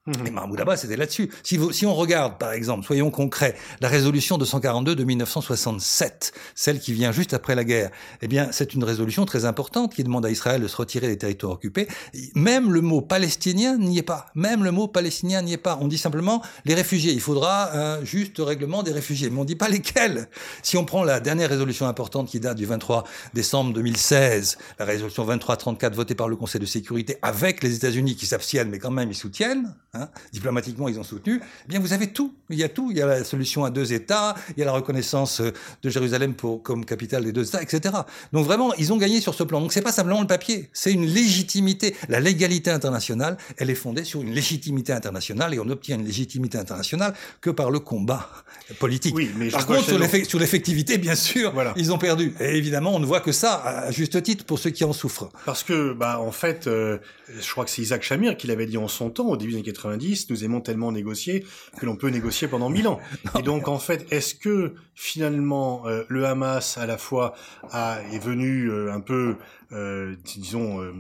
Mmh. 0.09 0.27
Et 0.27 0.31
Mahmoud 0.31 0.59
Abbas, 0.59 0.79
c'était 0.79 0.97
là-dessus. 0.97 1.31
Si, 1.43 1.59
si, 1.73 1.85
on 1.85 1.95
regarde, 1.95 2.39
par 2.39 2.53
exemple, 2.53 2.87
soyons 2.87 3.11
concrets, 3.11 3.55
la 3.81 3.89
résolution 3.89 4.39
242 4.39 4.97
de 4.97 5.05
1967, 5.05 6.33
celle 6.55 6.81
qui 6.81 6.95
vient 6.95 7.13
juste 7.13 7.35
après 7.35 7.55
la 7.55 7.65
guerre, 7.65 7.91
eh 8.23 8.29
bien, 8.29 8.49
c'est 8.51 8.73
une 8.73 8.85
résolution 8.85 9.27
très 9.27 9.45
importante 9.45 9.95
qui 9.95 10.05
demande 10.05 10.25
à 10.25 10.31
Israël 10.31 10.63
de 10.63 10.69
se 10.69 10.77
retirer 10.77 11.09
des 11.09 11.19
territoires 11.19 11.53
occupés. 11.53 11.89
Même 12.35 12.73
le 12.73 12.81
mot 12.81 13.03
palestinien 13.03 13.77
n'y 13.77 13.99
est 13.99 14.03
pas. 14.03 14.27
Même 14.35 14.65
le 14.65 14.71
mot 14.71 14.89
palestinien 14.89 15.43
n'y 15.43 15.53
est 15.53 15.59
pas. 15.59 15.79
On 15.83 15.89
dit 15.89 15.99
simplement 15.99 16.43
les 16.65 16.75
réfugiés. 16.75 17.13
Il 17.13 17.21
faudra 17.21 17.77
un 17.77 18.05
juste 18.05 18.39
règlement 18.39 18.83
des 18.83 18.93
réfugiés. 18.93 19.29
Mais 19.29 19.39
on 19.39 19.45
dit 19.45 19.57
pas 19.57 19.69
lesquels. 19.69 20.29
Si 20.63 20.79
on 20.79 20.87
prend 20.87 21.05
la 21.05 21.21
dernière 21.21 21.51
résolution 21.51 21.87
importante 21.87 22.29
qui 22.29 22.41
date 22.41 22.57
du 22.57 22.65
23 22.65 23.05
décembre 23.35 23.75
2016, 23.75 24.57
la 24.79 24.85
résolution 24.87 25.25
2334 25.25 25.95
votée 25.95 26.15
par 26.15 26.29
le 26.29 26.37
Conseil 26.37 26.61
de 26.63 26.67
sécurité 26.67 27.19
avec 27.21 27.63
les 27.63 27.75
États-Unis 27.75 28.17
qui 28.17 28.25
s'abstiennent, 28.25 28.71
mais 28.71 28.79
quand 28.79 28.91
même 28.91 29.11
ils 29.11 29.15
soutiennent, 29.15 29.75
Hein, 29.99 30.09
diplomatiquement 30.33 30.89
ils 30.89 31.01
ont 31.01 31.03
soutenu, 31.03 31.41
eh 31.43 31.69
bien 31.69 31.81
vous 31.81 31.93
avez 31.93 32.09
tout. 32.09 32.33
Il 32.51 32.59
y 32.59 32.63
a 32.63 32.69
tout. 32.69 32.91
Il 32.91 32.99
y 32.99 33.03
a 33.03 33.07
la 33.07 33.25
solution 33.25 33.65
à 33.65 33.71
deux 33.71 33.93
États, 33.93 34.37
il 34.57 34.61
y 34.61 34.63
a 34.63 34.67
la 34.67 34.73
reconnaissance 34.73 35.41
euh, 35.41 35.53
de 35.83 35.91
Jérusalem 35.91 36.35
pour, 36.35 36.63
comme 36.63 36.85
capitale 36.85 37.25
des 37.25 37.33
deux 37.33 37.49
États, 37.49 37.63
etc. 37.63 37.95
Donc 38.33 38.45
vraiment, 38.45 38.73
ils 38.75 38.93
ont 38.93 38.97
gagné 38.97 39.21
sur 39.21 39.35
ce 39.35 39.43
plan. 39.43 39.61
Donc 39.61 39.73
c'est 39.73 39.83
pas 39.83 39.93
simplement 39.93 40.21
le 40.21 40.27
papier, 40.27 40.71
c'est 40.73 40.93
une 40.93 41.07
légitimité. 41.07 41.97
La 42.09 42.21
légalité 42.21 42.71
internationale, 42.71 43.39
elle 43.57 43.71
est 43.71 43.75
fondée 43.75 44.05
sur 44.05 44.23
une 44.23 44.33
légitimité 44.33 44.93
internationale 44.93 45.55
et 45.55 45.59
on 45.59 45.69
obtient 45.69 45.97
une 45.97 46.07
légitimité 46.07 46.59
internationale 46.59 47.15
que 47.41 47.51
par 47.51 47.71
le 47.71 47.81
combat 47.81 48.29
politique. 48.79 49.15
Oui, 49.15 49.31
mais 49.37 49.49
par 49.49 49.67
contre, 49.67 49.85
sur 49.85 50.39
l'effectivité, 50.39 50.99
bien 50.99 51.15
sûr, 51.15 51.53
voilà. 51.53 51.73
ils 51.77 51.93
ont 51.93 51.99
perdu. 51.99 52.35
Et 52.41 52.57
évidemment, 52.57 52.95
on 52.95 52.99
ne 52.99 53.07
voit 53.07 53.21
que 53.21 53.33
ça 53.33 53.55
à 53.55 53.91
juste 53.91 54.23
titre 54.23 54.45
pour 54.45 54.59
ceux 54.59 54.71
qui 54.71 54.85
en 54.85 54.93
souffrent. 54.93 55.31
Parce 55.45 55.63
que, 55.63 55.93
bah, 55.93 56.21
en 56.21 56.33
fait, 56.33 56.67
euh, 56.67 56.99
je 57.41 57.51
crois 57.51 57.65
que 57.65 57.71
c'est 57.71 57.83
Isaac 57.83 58.03
Shamir 58.03 58.37
qui 58.37 58.47
l'avait 58.47 58.67
dit 58.67 58.79
en 58.79 58.89
son 58.89 59.11
temps, 59.11 59.27
au 59.27 59.37
début 59.37 59.53
des 59.53 59.59
années 59.59 59.65
80 59.65 59.88
nous 60.31 60.45
aimons 60.45 60.61
tellement 60.61 60.93
négocier 60.93 61.45
que 61.79 61.87
l'on 61.87 61.97
peut 61.97 62.09
négocier 62.09 62.49
pendant 62.49 62.69
mille 62.71 62.89
ans. 62.89 63.01
Et 63.39 63.43
donc 63.43 63.69
en 63.69 63.79
fait, 63.79 64.07
est-ce 64.13 64.35
que 64.35 64.75
finalement 64.95 65.87
euh, 65.87 66.05
le 66.09 66.27
Hamas 66.27 66.79
à 66.79 66.87
la 66.87 66.99
fois 66.99 67.35
a, 67.71 68.01
est 68.13 68.19
venu 68.19 68.71
euh, 68.71 68.93
un 68.93 69.01
peu, 69.01 69.37
euh, 69.73 70.17
disons, 70.25 70.81
euh, 70.81 70.93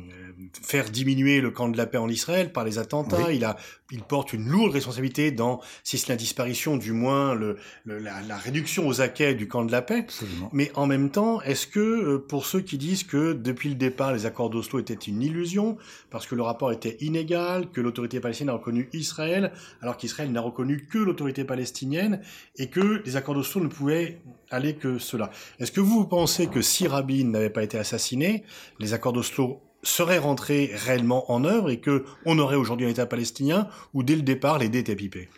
faire 0.62 0.90
diminuer 0.90 1.40
le 1.40 1.50
camp 1.50 1.68
de 1.68 1.76
la 1.76 1.86
paix 1.86 1.98
en 1.98 2.08
Israël 2.08 2.52
par 2.52 2.64
les 2.64 2.78
attentats. 2.78 3.28
Oui. 3.28 3.36
Il 3.36 3.44
a, 3.44 3.56
il 3.90 4.02
porte 4.02 4.32
une 4.32 4.46
lourde 4.46 4.72
responsabilité 4.72 5.30
dans, 5.30 5.60
si 5.84 5.96
c'est 5.96 6.08
la 6.08 6.16
disparition, 6.16 6.76
du 6.76 6.92
moins 6.92 7.34
le, 7.34 7.56
le 7.84 7.98
la, 7.98 8.20
la, 8.22 8.36
réduction 8.36 8.86
aux 8.86 9.00
acquets 9.00 9.34
du 9.34 9.48
camp 9.48 9.64
de 9.64 9.72
la 9.72 9.80
paix. 9.80 10.00
Absolument. 10.00 10.50
Mais 10.52 10.70
en 10.74 10.86
même 10.86 11.10
temps, 11.10 11.40
est-ce 11.42 11.66
que 11.66 12.18
pour 12.18 12.44
ceux 12.46 12.60
qui 12.60 12.76
disent 12.76 13.04
que 13.04 13.32
depuis 13.32 13.70
le 13.70 13.74
départ 13.74 14.12
les 14.12 14.26
accords 14.26 14.50
d'Oslo 14.50 14.78
étaient 14.78 14.94
une 14.94 15.22
illusion 15.22 15.78
parce 16.10 16.26
que 16.26 16.34
le 16.34 16.42
rapport 16.42 16.72
était 16.72 16.96
inégal, 17.00 17.70
que 17.70 17.80
l'autorité 17.80 18.20
palestinienne 18.20 18.50
a 18.50 18.58
reconnu 18.58 18.88
Israël, 18.92 19.52
alors 19.80 19.96
qu'Israël 19.96 20.30
n'a 20.30 20.40
reconnu 20.40 20.86
que 20.86 20.98
l'autorité 20.98 21.44
palestinienne 21.44 22.20
et 22.56 22.68
que 22.68 23.02
les 23.04 23.16
accords 23.16 23.34
d'Oslo 23.34 23.62
ne 23.62 23.68
pouvaient 23.68 24.20
aller 24.50 24.74
que 24.74 24.98
cela. 24.98 25.30
Est-ce 25.58 25.72
que 25.72 25.80
vous 25.80 26.04
pensez 26.06 26.46
que 26.46 26.62
si 26.62 26.86
Rabin 26.86 27.24
n'avait 27.24 27.50
pas 27.50 27.62
été 27.62 27.78
assassiné, 27.78 28.44
les 28.78 28.94
accords 28.94 29.12
d'Oslo 29.12 29.60
seraient 29.82 30.18
rentrés 30.18 30.72
réellement 30.74 31.30
en 31.30 31.44
œuvre 31.44 31.70
et 31.70 31.80
que 31.80 32.04
on 32.24 32.38
aurait 32.38 32.56
aujourd'hui 32.56 32.86
un 32.86 32.90
État 32.90 33.06
palestinien 33.06 33.68
où 33.94 34.02
dès 34.02 34.16
le 34.16 34.22
départ 34.22 34.58
les 34.58 34.68
dés 34.68 34.80
étaient 34.80 34.96
pipés? 34.96 35.28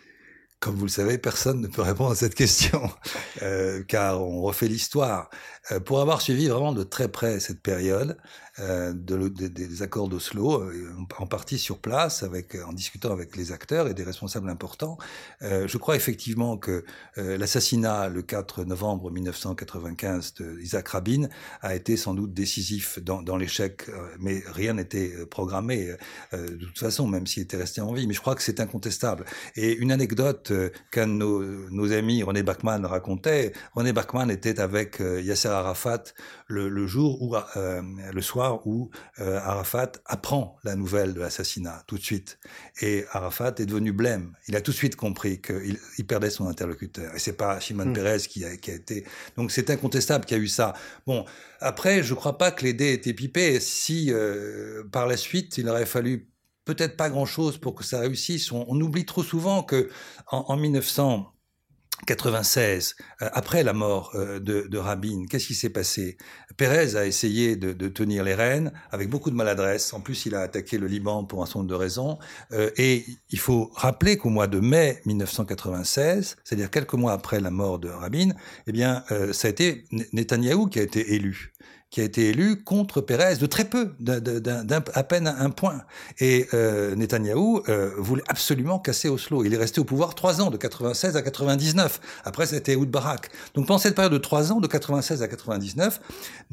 Comme 0.59 0.75
vous 0.75 0.85
le 0.85 0.91
savez, 0.91 1.17
personne 1.17 1.59
ne 1.59 1.67
peut 1.67 1.81
répondre 1.81 2.11
à 2.11 2.15
cette 2.15 2.35
question, 2.35 2.87
euh, 3.41 3.83
car 3.87 4.21
on 4.21 4.41
refait 4.43 4.67
l'histoire. 4.67 5.31
Euh, 5.71 5.79
pour 5.79 6.01
avoir 6.01 6.21
suivi 6.21 6.47
vraiment 6.47 6.71
de 6.71 6.83
très 6.83 7.07
près 7.07 7.39
cette 7.39 7.63
période, 7.63 8.15
euh, 8.61 8.93
de, 8.93 9.27
des 9.27 9.81
accords 9.81 10.07
d'Oslo, 10.07 10.61
euh, 10.61 10.93
en 11.17 11.25
partie 11.25 11.57
sur 11.57 11.79
place, 11.79 12.21
avec, 12.21 12.55
en 12.55 12.73
discutant 12.73 13.11
avec 13.11 13.35
les 13.35 13.51
acteurs 13.51 13.87
et 13.87 13.95
des 13.95 14.03
responsables 14.03 14.49
importants. 14.49 14.97
Euh, 15.41 15.67
je 15.67 15.77
crois 15.77 15.95
effectivement 15.95 16.57
que 16.57 16.83
l'assassinat 17.17 18.09
le 18.09 18.21
4 18.21 18.63
novembre 18.65 19.09
1995 19.09 20.33
d'Isaac 20.33 20.87
Rabin 20.89 21.27
a 21.61 21.75
été 21.75 21.97
sans 21.97 22.13
doute 22.13 22.33
décisif 22.33 22.99
dans, 22.99 23.21
dans 23.21 23.37
l'échec, 23.37 23.89
mais 24.19 24.43
rien 24.47 24.73
n'était 24.73 25.13
programmé 25.29 25.95
de 26.33 26.65
toute 26.65 26.79
façon, 26.79 27.07
même 27.07 27.27
s'il 27.27 27.43
était 27.43 27.57
resté 27.57 27.81
en 27.81 27.93
vie. 27.93 28.07
Mais 28.07 28.13
je 28.13 28.21
crois 28.21 28.35
que 28.35 28.43
c'est 28.43 28.59
incontestable. 28.59 29.25
Et 29.55 29.75
une 29.75 29.91
anecdote 29.91 30.51
qu'un 30.91 31.07
de 31.07 31.13
nos, 31.13 31.43
nos, 31.69 31.91
amis, 31.91 32.23
René 32.23 32.43
Bachmann, 32.43 32.85
racontait, 32.85 33.53
René 33.73 33.93
Bachmann 33.93 34.29
était 34.31 34.59
avec 34.59 34.99
Yasser 34.99 35.49
Arafat 35.49 36.03
le, 36.47 36.69
le 36.69 36.87
jour 36.87 37.21
où, 37.21 37.35
le 37.55 38.21
soir, 38.21 38.50
où 38.65 38.89
euh, 39.19 39.39
Arafat 39.39 39.93
apprend 40.05 40.57
la 40.63 40.75
nouvelle 40.75 41.13
de 41.13 41.19
l'assassinat 41.19 41.83
tout 41.87 41.97
de 41.97 42.03
suite. 42.03 42.39
Et 42.81 43.05
Arafat 43.11 43.55
est 43.59 43.65
devenu 43.65 43.91
blême. 43.91 44.35
Il 44.47 44.55
a 44.55 44.61
tout 44.61 44.71
de 44.71 44.75
suite 44.75 44.95
compris 44.95 45.41
qu'il 45.41 45.79
il 45.97 46.07
perdait 46.07 46.29
son 46.29 46.47
interlocuteur. 46.47 47.13
Et 47.15 47.19
c'est 47.19 47.37
pas 47.37 47.59
Shimon 47.59 47.85
mmh. 47.85 47.93
Peres 47.93 48.27
qui 48.27 48.45
a, 48.45 48.57
qui 48.57 48.71
a, 48.71 48.75
été. 48.75 49.05
Donc 49.37 49.51
c'est 49.51 49.69
incontestable 49.69 50.25
qu'il 50.25 50.37
y 50.37 50.39
a 50.39 50.43
eu 50.43 50.47
ça. 50.47 50.73
Bon, 51.05 51.25
après, 51.59 52.03
je 52.03 52.13
crois 52.13 52.37
pas 52.37 52.51
que 52.51 52.63
les 52.63 52.73
dés 52.73 52.93
étaient 52.93 53.13
pipés. 53.13 53.59
Si 53.59 54.11
euh, 54.11 54.83
par 54.91 55.07
la 55.07 55.17
suite, 55.17 55.57
il 55.57 55.67
aurait 55.69 55.85
fallu 55.85 56.27
peut-être 56.65 56.97
pas 56.97 57.09
grand-chose 57.09 57.57
pour 57.57 57.75
que 57.75 57.83
ça 57.83 57.99
réussisse. 57.99 58.51
On, 58.51 58.65
on 58.67 58.79
oublie 58.81 59.05
trop 59.05 59.23
souvent 59.23 59.63
que 59.63 59.89
en, 60.27 60.45
en 60.47 60.57
1900 60.57 61.31
96, 62.05 62.95
euh, 63.21 63.29
après 63.33 63.63
la 63.63 63.73
mort 63.73 64.11
euh, 64.15 64.39
de, 64.39 64.67
de 64.67 64.77
Rabin, 64.77 65.25
qu'est-ce 65.29 65.47
qui 65.47 65.53
s'est 65.53 65.69
passé? 65.69 66.17
Pérez 66.57 66.95
a 66.95 67.05
essayé 67.05 67.55
de, 67.55 67.73
de, 67.73 67.87
tenir 67.87 68.23
les 68.23 68.35
rênes 68.35 68.71
avec 68.91 69.09
beaucoup 69.09 69.29
de 69.29 69.35
maladresse. 69.35 69.93
En 69.93 70.01
plus, 70.01 70.25
il 70.25 70.35
a 70.35 70.41
attaqué 70.41 70.77
le 70.77 70.87
Liban 70.87 71.23
pour 71.23 71.41
un 71.41 71.45
certain 71.45 71.59
nombre 71.59 71.69
de 71.69 71.75
raisons. 71.75 72.17
Euh, 72.51 72.69
et 72.77 73.05
il 73.29 73.39
faut 73.39 73.71
rappeler 73.75 74.17
qu'au 74.17 74.29
mois 74.29 74.47
de 74.47 74.59
mai 74.59 75.01
1996, 75.05 76.37
c'est-à-dire 76.43 76.69
quelques 76.69 76.93
mois 76.93 77.13
après 77.13 77.39
la 77.39 77.51
mort 77.51 77.79
de 77.79 77.89
Rabin, 77.89 78.29
eh 78.67 78.71
bien, 78.71 79.03
ça 79.31 79.47
a 79.47 79.51
été 79.51 79.85
Netanyahou 80.13 80.67
qui 80.67 80.79
a 80.79 80.83
été 80.83 81.13
élu 81.13 81.53
qui 81.91 81.99
a 81.99 82.03
été 82.05 82.29
élu 82.29 82.63
contre 82.63 83.01
Pérez 83.01 83.35
de 83.35 83.45
très 83.45 83.65
peu, 83.65 83.91
à 84.93 85.03
peine 85.03 85.27
un 85.27 85.49
point. 85.49 85.81
Et 86.19 86.47
euh, 86.53 86.95
Netanyahou 86.95 87.63
euh, 87.67 87.91
voulait 87.97 88.23
absolument 88.27 88.79
casser 88.79 89.09
Oslo. 89.09 89.43
Il 89.43 89.53
est 89.53 89.57
resté 89.57 89.81
au 89.81 89.83
pouvoir 89.83 90.15
trois 90.15 90.41
ans, 90.41 90.49
de 90.49 90.57
96 90.57 91.17
à 91.17 91.21
99. 91.21 91.99
Après, 92.23 92.45
c'était 92.45 92.75
Oud 92.75 92.89
Barak. 92.89 93.29
Donc 93.55 93.67
pendant 93.67 93.77
cette 93.77 93.95
période 93.95 94.13
de 94.13 94.17
trois 94.17 94.53
ans, 94.53 94.61
de 94.61 94.67
96 94.67 95.21
à 95.21 95.27
99, 95.27 95.99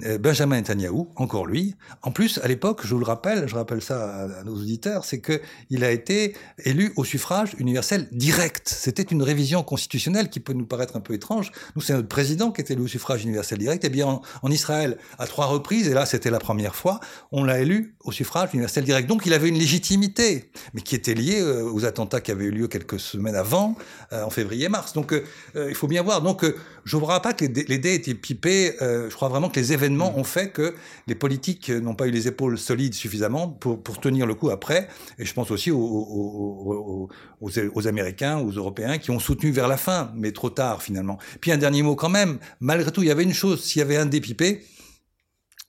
euh, 0.04 0.18
Benjamin 0.18 0.56
Netanyahou, 0.56 1.08
encore 1.14 1.46
lui, 1.46 1.76
en 2.02 2.10
plus, 2.10 2.38
à 2.42 2.48
l'époque, 2.48 2.80
je 2.84 2.92
vous 2.94 3.00
le 3.00 3.06
rappelle, 3.06 3.48
je 3.48 3.54
rappelle 3.54 3.80
ça 3.80 4.24
à, 4.24 4.42
nos 4.42 4.56
auditeurs, 4.56 5.04
c'est 5.04 5.20
que 5.20 5.40
il 5.70 5.84
a 5.84 5.92
été 5.92 6.34
élu 6.64 6.92
au 6.96 7.04
suffrage 7.04 7.54
universel 7.58 8.08
direct. 8.10 8.68
C'était 8.68 9.02
une 9.02 9.22
révision 9.22 9.62
constitutionnelle 9.62 10.30
qui 10.30 10.40
peut 10.40 10.52
nous 10.52 10.66
paraître 10.66 10.96
un 10.96 11.00
peu 11.00 11.14
étrange. 11.14 11.52
Nous, 11.76 11.82
c'est 11.82 11.92
notre 11.92 12.08
président 12.08 12.50
qui 12.50 12.60
était 12.60 12.74
élu 12.74 12.82
au 12.82 12.88
suffrage 12.88 13.22
universel 13.22 13.58
direct. 13.58 13.84
Et 13.84 13.86
eh 13.86 13.90
bien, 13.90 14.20
en, 14.42 14.50
Israël, 14.50 14.98
trois 15.28 15.46
reprises, 15.46 15.88
et 15.88 15.94
là 15.94 16.06
c'était 16.06 16.30
la 16.30 16.38
première 16.38 16.74
fois, 16.74 17.00
on 17.32 17.44
l'a 17.44 17.60
élu 17.60 17.94
au 18.04 18.12
suffrage 18.12 18.50
universel 18.52 18.84
direct. 18.84 19.08
Donc 19.08 19.26
il 19.26 19.32
avait 19.32 19.48
une 19.48 19.58
légitimité, 19.58 20.50
mais 20.74 20.80
qui 20.80 20.94
était 20.94 21.14
liée 21.14 21.40
euh, 21.40 21.70
aux 21.70 21.84
attentats 21.84 22.20
qui 22.20 22.30
avaient 22.30 22.46
eu 22.46 22.50
lieu 22.50 22.68
quelques 22.68 22.98
semaines 22.98 23.36
avant, 23.36 23.76
euh, 24.12 24.24
en 24.24 24.30
février-mars. 24.30 24.92
Donc 24.94 25.12
euh, 25.12 25.22
il 25.68 25.74
faut 25.74 25.86
bien 25.86 26.02
voir. 26.02 26.22
Donc 26.22 26.44
je 26.84 26.96
ne 26.96 27.00
vois 27.00 27.20
pas 27.20 27.32
que 27.34 27.44
les 27.44 27.78
dés, 27.78 27.94
étaient 27.94 28.14
pipés. 28.14 28.74
je 28.80 29.14
crois 29.14 29.28
vraiment 29.28 29.48
que 29.48 29.60
les 29.60 29.72
événements 29.72 30.12
mm. 30.12 30.18
ont 30.18 30.24
fait 30.24 30.50
que 30.50 30.74
les 31.06 31.14
politiques 31.14 31.70
n'ont 31.70 31.94
pas 31.94 32.06
eu 32.06 32.10
les 32.10 32.26
épaules 32.28 32.58
solides 32.58 32.94
suffisamment 32.94 33.48
pour, 33.48 33.82
pour 33.82 34.00
tenir 34.00 34.26
le 34.26 34.34
coup 34.34 34.50
après. 34.50 34.88
Et 35.18 35.24
je 35.24 35.34
pense 35.34 35.50
aussi 35.50 35.70
aux, 35.70 35.78
aux, 35.78 37.08
aux, 37.40 37.50
aux, 37.74 37.86
Américains, 37.86 38.38
aux 38.38 38.50
Européens 38.50 38.98
qui 38.98 39.10
ont 39.10 39.18
soutenu 39.20 39.50
vers 39.50 39.68
la 39.68 39.76
fin, 39.76 40.10
mais 40.14 40.32
trop 40.32 40.50
tard 40.50 40.82
finalement. 40.82 41.18
Puis 41.40 41.52
un 41.52 41.58
dernier 41.58 41.82
mot 41.82 41.94
quand 41.94 42.08
même. 42.08 42.38
Malgré 42.60 42.90
tout, 42.90 43.02
il 43.02 43.08
y 43.08 43.10
avait 43.10 43.22
une 43.22 43.34
chose. 43.34 43.62
S'il 43.62 43.80
y 43.80 43.82
avait 43.82 43.96
un 43.96 44.06
dé 44.06 44.20
pipé, 44.20 44.64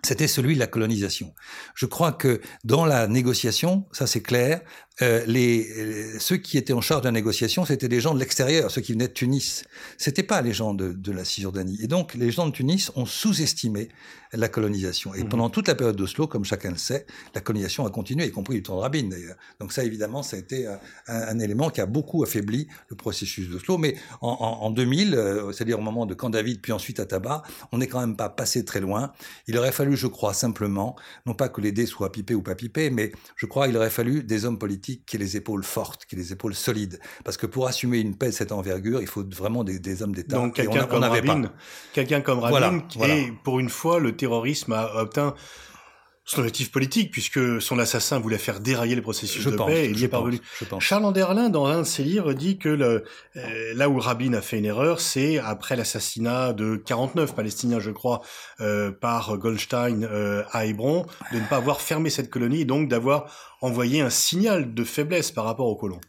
c'était 0.03 0.27
celui 0.27 0.55
de 0.55 0.59
la 0.59 0.67
colonisation. 0.67 1.33
Je 1.75 1.85
crois 1.85 2.11
que 2.11 2.41
dans 2.63 2.85
la 2.85 3.07
négociation, 3.07 3.87
ça 3.91 4.07
c'est 4.07 4.21
clair, 4.21 4.61
euh, 5.01 5.23
les, 5.25 6.19
ceux 6.19 6.37
qui 6.37 6.57
étaient 6.57 6.73
en 6.73 6.81
charge 6.81 7.01
de 7.01 7.07
la 7.07 7.11
négociation, 7.11 7.65
c'était 7.65 7.87
des 7.87 8.01
gens 8.01 8.13
de 8.13 8.19
l'extérieur, 8.19 8.69
ceux 8.69 8.81
qui 8.81 8.93
venaient 8.93 9.07
de 9.07 9.13
Tunis. 9.13 9.63
C'était 9.97 10.23
pas 10.23 10.41
les 10.41 10.53
gens 10.53 10.73
de, 10.73 10.91
de, 10.91 11.11
la 11.11 11.23
Cisjordanie. 11.23 11.79
Et 11.81 11.87
donc, 11.87 12.15
les 12.15 12.31
gens 12.31 12.47
de 12.47 12.51
Tunis 12.51 12.91
ont 12.95 13.05
sous-estimé 13.05 13.89
la 14.33 14.47
colonisation. 14.47 15.15
Et 15.15 15.23
mmh. 15.23 15.29
pendant 15.29 15.49
toute 15.49 15.67
la 15.67 15.75
période 15.75 15.95
d'Oslo, 15.95 16.27
comme 16.27 16.45
chacun 16.45 16.69
le 16.69 16.77
sait, 16.77 17.05
la 17.33 17.41
colonisation 17.41 17.85
a 17.85 17.89
continué, 17.89 18.27
y 18.27 18.31
compris 18.31 18.55
du 18.55 18.63
temps 18.63 18.75
de 18.75 18.81
Rabin 18.81 19.03
d'ailleurs. 19.09 19.37
Donc 19.59 19.73
ça, 19.73 19.83
évidemment, 19.83 20.21
ça 20.21 20.35
a 20.37 20.39
été 20.39 20.67
un, 20.67 20.79
un, 21.07 21.39
élément 21.39 21.69
qui 21.69 21.81
a 21.81 21.87
beaucoup 21.87 22.21
affaibli 22.23 22.67
le 22.89 22.95
processus 22.95 23.49
d'Oslo. 23.49 23.77
Mais 23.77 23.95
en, 24.21 24.29
en, 24.29 24.65
en 24.65 24.69
2000, 24.69 25.15
euh, 25.15 25.51
c'est-à-dire 25.51 25.79
au 25.79 25.81
moment 25.81 26.05
de 26.05 26.13
Camp 26.13 26.29
David, 26.29 26.61
puis 26.61 26.73
ensuite 26.73 26.99
à 26.99 27.05
Tabac, 27.05 27.41
on 27.71 27.79
n'est 27.79 27.87
quand 27.87 28.01
même 28.01 28.15
pas 28.15 28.29
passé 28.29 28.63
très 28.63 28.81
loin. 28.81 29.13
Il 29.47 29.57
aurait 29.57 29.71
fallu, 29.71 29.95
je 29.95 30.07
crois, 30.07 30.33
simplement, 30.33 30.95
non 31.25 31.33
pas 31.33 31.49
que 31.49 31.61
les 31.61 31.71
dés 31.71 31.87
soient 31.87 32.11
pipés 32.11 32.35
ou 32.35 32.43
pas 32.43 32.55
pipés, 32.55 32.91
mais 32.91 33.11
je 33.35 33.45
crois 33.47 33.65
qu'il 33.67 33.77
aurait 33.77 33.89
fallu 33.89 34.23
des 34.23 34.45
hommes 34.45 34.59
politiques 34.59 34.88
qui 34.97 35.15
ait 35.15 35.19
les 35.19 35.37
épaules 35.37 35.63
fortes, 35.63 36.05
qui 36.05 36.15
ait 36.15 36.19
les 36.19 36.31
épaules 36.33 36.55
solides. 36.55 36.99
Parce 37.23 37.37
que 37.37 37.45
pour 37.45 37.67
assumer 37.67 37.99
une 37.99 38.15
paix 38.15 38.27
de 38.27 38.31
cette 38.31 38.51
envergure, 38.51 39.01
il 39.01 39.07
faut 39.07 39.23
vraiment 39.23 39.63
des, 39.63 39.79
des 39.79 40.01
hommes 40.01 40.15
d'État. 40.15 40.35
Donc 40.35 40.55
quelqu'un 40.55 40.85
comme, 40.85 41.03
Rabin, 41.03 41.51
quelqu'un 41.93 42.21
comme 42.21 42.39
Rabin, 42.39 42.83
et 43.07 43.31
pour 43.43 43.59
une 43.59 43.69
fois, 43.69 43.99
le 43.99 44.15
terrorisme 44.15 44.73
a 44.73 44.95
obtenu 44.95 45.31
son 46.29 46.41
objectif 46.41 46.71
politique, 46.71 47.09
puisque 47.09 47.59
son 47.59 47.79
assassin 47.79 48.19
voulait 48.19 48.37
faire 48.37 48.59
dérailler 48.59 48.93
le 48.93 49.01
processus 49.01 49.43
de 49.45 49.57
paix, 49.57 49.85
et 49.85 49.89
il 49.89 49.99
y 49.99 50.03
est 50.03 50.09
parvenu. 50.09 50.39
Charles 50.77 51.05
Anderlin, 51.05 51.49
dans 51.49 51.65
un 51.65 51.79
de 51.79 51.87
ses 51.87 52.03
livres, 52.03 52.33
dit 52.33 52.59
que 52.59 52.69
le, 52.69 53.03
euh, 53.35 53.73
là 53.73 53.89
où 53.89 53.97
Rabin 53.97 54.33
a 54.33 54.41
fait 54.41 54.59
une 54.59 54.65
erreur, 54.65 55.01
c'est 55.01 55.39
après 55.39 55.75
l'assassinat 55.75 56.53
de 56.53 56.75
49 56.75 57.33
Palestiniens, 57.33 57.79
je 57.79 57.89
crois, 57.89 58.21
euh, 58.61 58.91
par 58.91 59.39
Goldstein 59.39 60.03
euh, 60.03 60.43
à 60.51 60.67
Hébron, 60.67 61.07
de 61.33 61.39
ne 61.39 61.45
pas 61.47 61.57
avoir 61.57 61.81
fermé 61.81 62.11
cette 62.11 62.29
colonie, 62.29 62.61
et 62.61 62.65
donc 62.65 62.89
d'avoir 62.89 63.33
envoyé 63.61 64.01
un 64.01 64.11
signal 64.11 64.75
de 64.75 64.83
faiblesse 64.83 65.31
par 65.31 65.45
rapport 65.45 65.65
aux 65.65 65.77
colons. 65.77 66.01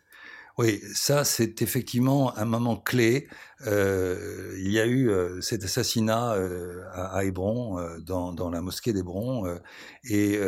Oui, 0.60 0.82
ça 0.92 1.24
c'est 1.24 1.62
effectivement 1.62 2.36
un 2.36 2.44
moment 2.44 2.76
clé. 2.76 3.28
Euh, 3.66 4.54
il 4.58 4.70
y 4.70 4.78
a 4.78 4.84
eu 4.84 5.08
euh, 5.08 5.40
cet 5.40 5.64
assassinat 5.64 6.34
euh, 6.34 6.84
à, 6.92 7.24
Hébron, 7.24 7.80
dans, 8.04 8.50
la 8.50 8.60
mosquée 8.60 8.92
d'Hébron, 8.92 9.58
et 10.04 10.38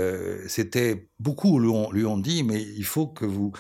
c'était 0.49 1.09
beaucoup 1.19 1.59
lui 1.59 2.05
ont 2.05 2.19
dit, 2.19 2.43
mais 2.45 2.61
il 2.61 2.85
faut 2.85 3.07
que 3.07 3.25
vous 3.25 3.53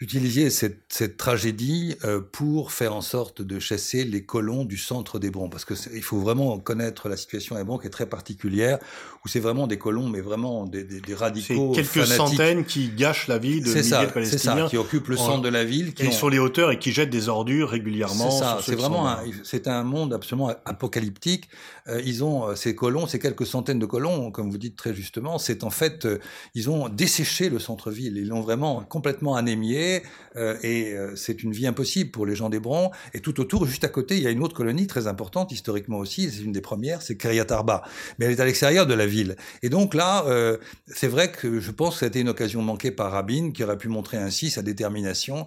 utilisiez 0.00 0.50
cette, 0.50 0.82
cette 0.88 1.16
tragédie 1.16 1.96
euh, 2.04 2.20
pour 2.20 2.70
faire 2.70 2.94
en 2.94 3.00
sorte 3.00 3.42
de 3.42 3.58
chasser 3.58 4.04
les 4.04 4.24
colons 4.24 4.64
du 4.64 4.76
centre 4.76 5.18
d'Hébron, 5.18 5.48
parce 5.48 5.64
que 5.64 5.74
il 5.92 6.02
faut 6.02 6.20
vraiment 6.20 6.58
connaître 6.60 7.08
la 7.08 7.16
situation 7.16 7.56
à 7.56 7.60
Hébron 7.60 7.78
qui 7.78 7.88
est 7.88 7.90
très 7.90 8.06
particulière, 8.06 8.78
où 9.24 9.28
c'est 9.28 9.40
vraiment 9.40 9.66
des 9.66 9.76
colons, 9.78 10.08
mais 10.08 10.20
vraiment 10.20 10.66
des, 10.66 10.84
des, 10.84 11.00
des 11.00 11.14
radicaux. 11.14 11.72
quelques 11.72 11.88
fanatiques. 11.88 12.16
centaines 12.16 12.64
qui 12.64 12.90
gâchent 12.90 13.26
la 13.26 13.38
vie 13.38 13.60
de 13.60 13.68
milliers 13.68 13.82
ça, 13.82 14.06
de 14.06 14.12
Palestiniens. 14.12 14.38
C'est 14.54 14.60
ça, 14.60 14.68
qui 14.68 14.76
occupent 14.76 15.08
le 15.08 15.16
centre 15.16 15.42
de 15.42 15.48
la 15.48 15.64
ville, 15.64 15.94
qui 15.94 16.04
et 16.04 16.08
ont... 16.08 16.12
sur 16.12 16.30
les 16.30 16.38
hauteurs 16.38 16.70
et 16.70 16.78
qui 16.78 16.92
jettent 16.92 17.10
des 17.10 17.28
ordures 17.28 17.70
régulièrement. 17.70 18.30
C'est 18.30 18.38
ça, 18.38 18.60
c'est 18.62 18.76
vraiment 18.76 19.08
un, 19.08 19.18
c'est 19.42 19.66
un 19.66 19.82
monde 19.82 20.14
absolument 20.14 20.52
apocalyptique. 20.64 21.48
Euh, 21.88 22.00
ils 22.04 22.22
ont 22.22 22.48
euh, 22.48 22.54
ces 22.54 22.76
colons, 22.76 23.08
ces 23.08 23.18
quelques 23.18 23.46
centaines 23.46 23.80
de 23.80 23.86
colons, 23.86 24.30
comme 24.30 24.48
vous 24.50 24.58
dites 24.58 24.76
très 24.76 24.94
justement, 24.94 25.38
c'est 25.38 25.64
en 25.64 25.70
fait, 25.70 26.04
euh, 26.04 26.18
ils 26.54 26.70
ont 26.70 26.88
desséché 26.88 27.48
le 27.48 27.58
centre-ville, 27.58 28.16
ils 28.16 28.28
l'ont 28.28 28.42
vraiment 28.42 28.82
complètement 28.88 29.34
anémié 29.34 29.87
euh, 30.36 30.56
et 30.62 30.92
euh, 30.92 31.16
c'est 31.16 31.42
une 31.42 31.52
vie 31.52 31.66
impossible 31.66 32.10
pour 32.10 32.26
les 32.26 32.34
gens 32.34 32.48
d'Hébron. 32.48 32.90
Et 33.14 33.20
tout 33.20 33.40
autour, 33.40 33.66
juste 33.66 33.84
à 33.84 33.88
côté, 33.88 34.16
il 34.16 34.22
y 34.22 34.26
a 34.26 34.30
une 34.30 34.42
autre 34.42 34.54
colonie 34.54 34.86
très 34.86 35.06
importante 35.06 35.52
historiquement 35.52 35.98
aussi, 35.98 36.30
c'est 36.30 36.42
une 36.42 36.52
des 36.52 36.60
premières, 36.60 37.02
c'est 37.02 37.16
Kiryat 37.16 37.46
Arba, 37.50 37.82
mais 38.18 38.26
elle 38.26 38.32
est 38.32 38.40
à 38.40 38.44
l'extérieur 38.44 38.86
de 38.86 38.94
la 38.94 39.06
ville. 39.06 39.36
Et 39.62 39.68
donc 39.68 39.94
là, 39.94 40.24
euh, 40.26 40.58
c'est 40.86 41.08
vrai 41.08 41.30
que 41.30 41.60
je 41.60 41.70
pense 41.70 41.98
que 41.98 42.06
c'était 42.06 42.20
une 42.20 42.28
occasion 42.28 42.62
manquée 42.62 42.90
par 42.90 43.12
Rabin, 43.12 43.50
qui 43.52 43.64
aurait 43.64 43.78
pu 43.78 43.88
montrer 43.88 44.16
ainsi 44.16 44.50
sa 44.50 44.62
détermination, 44.62 45.46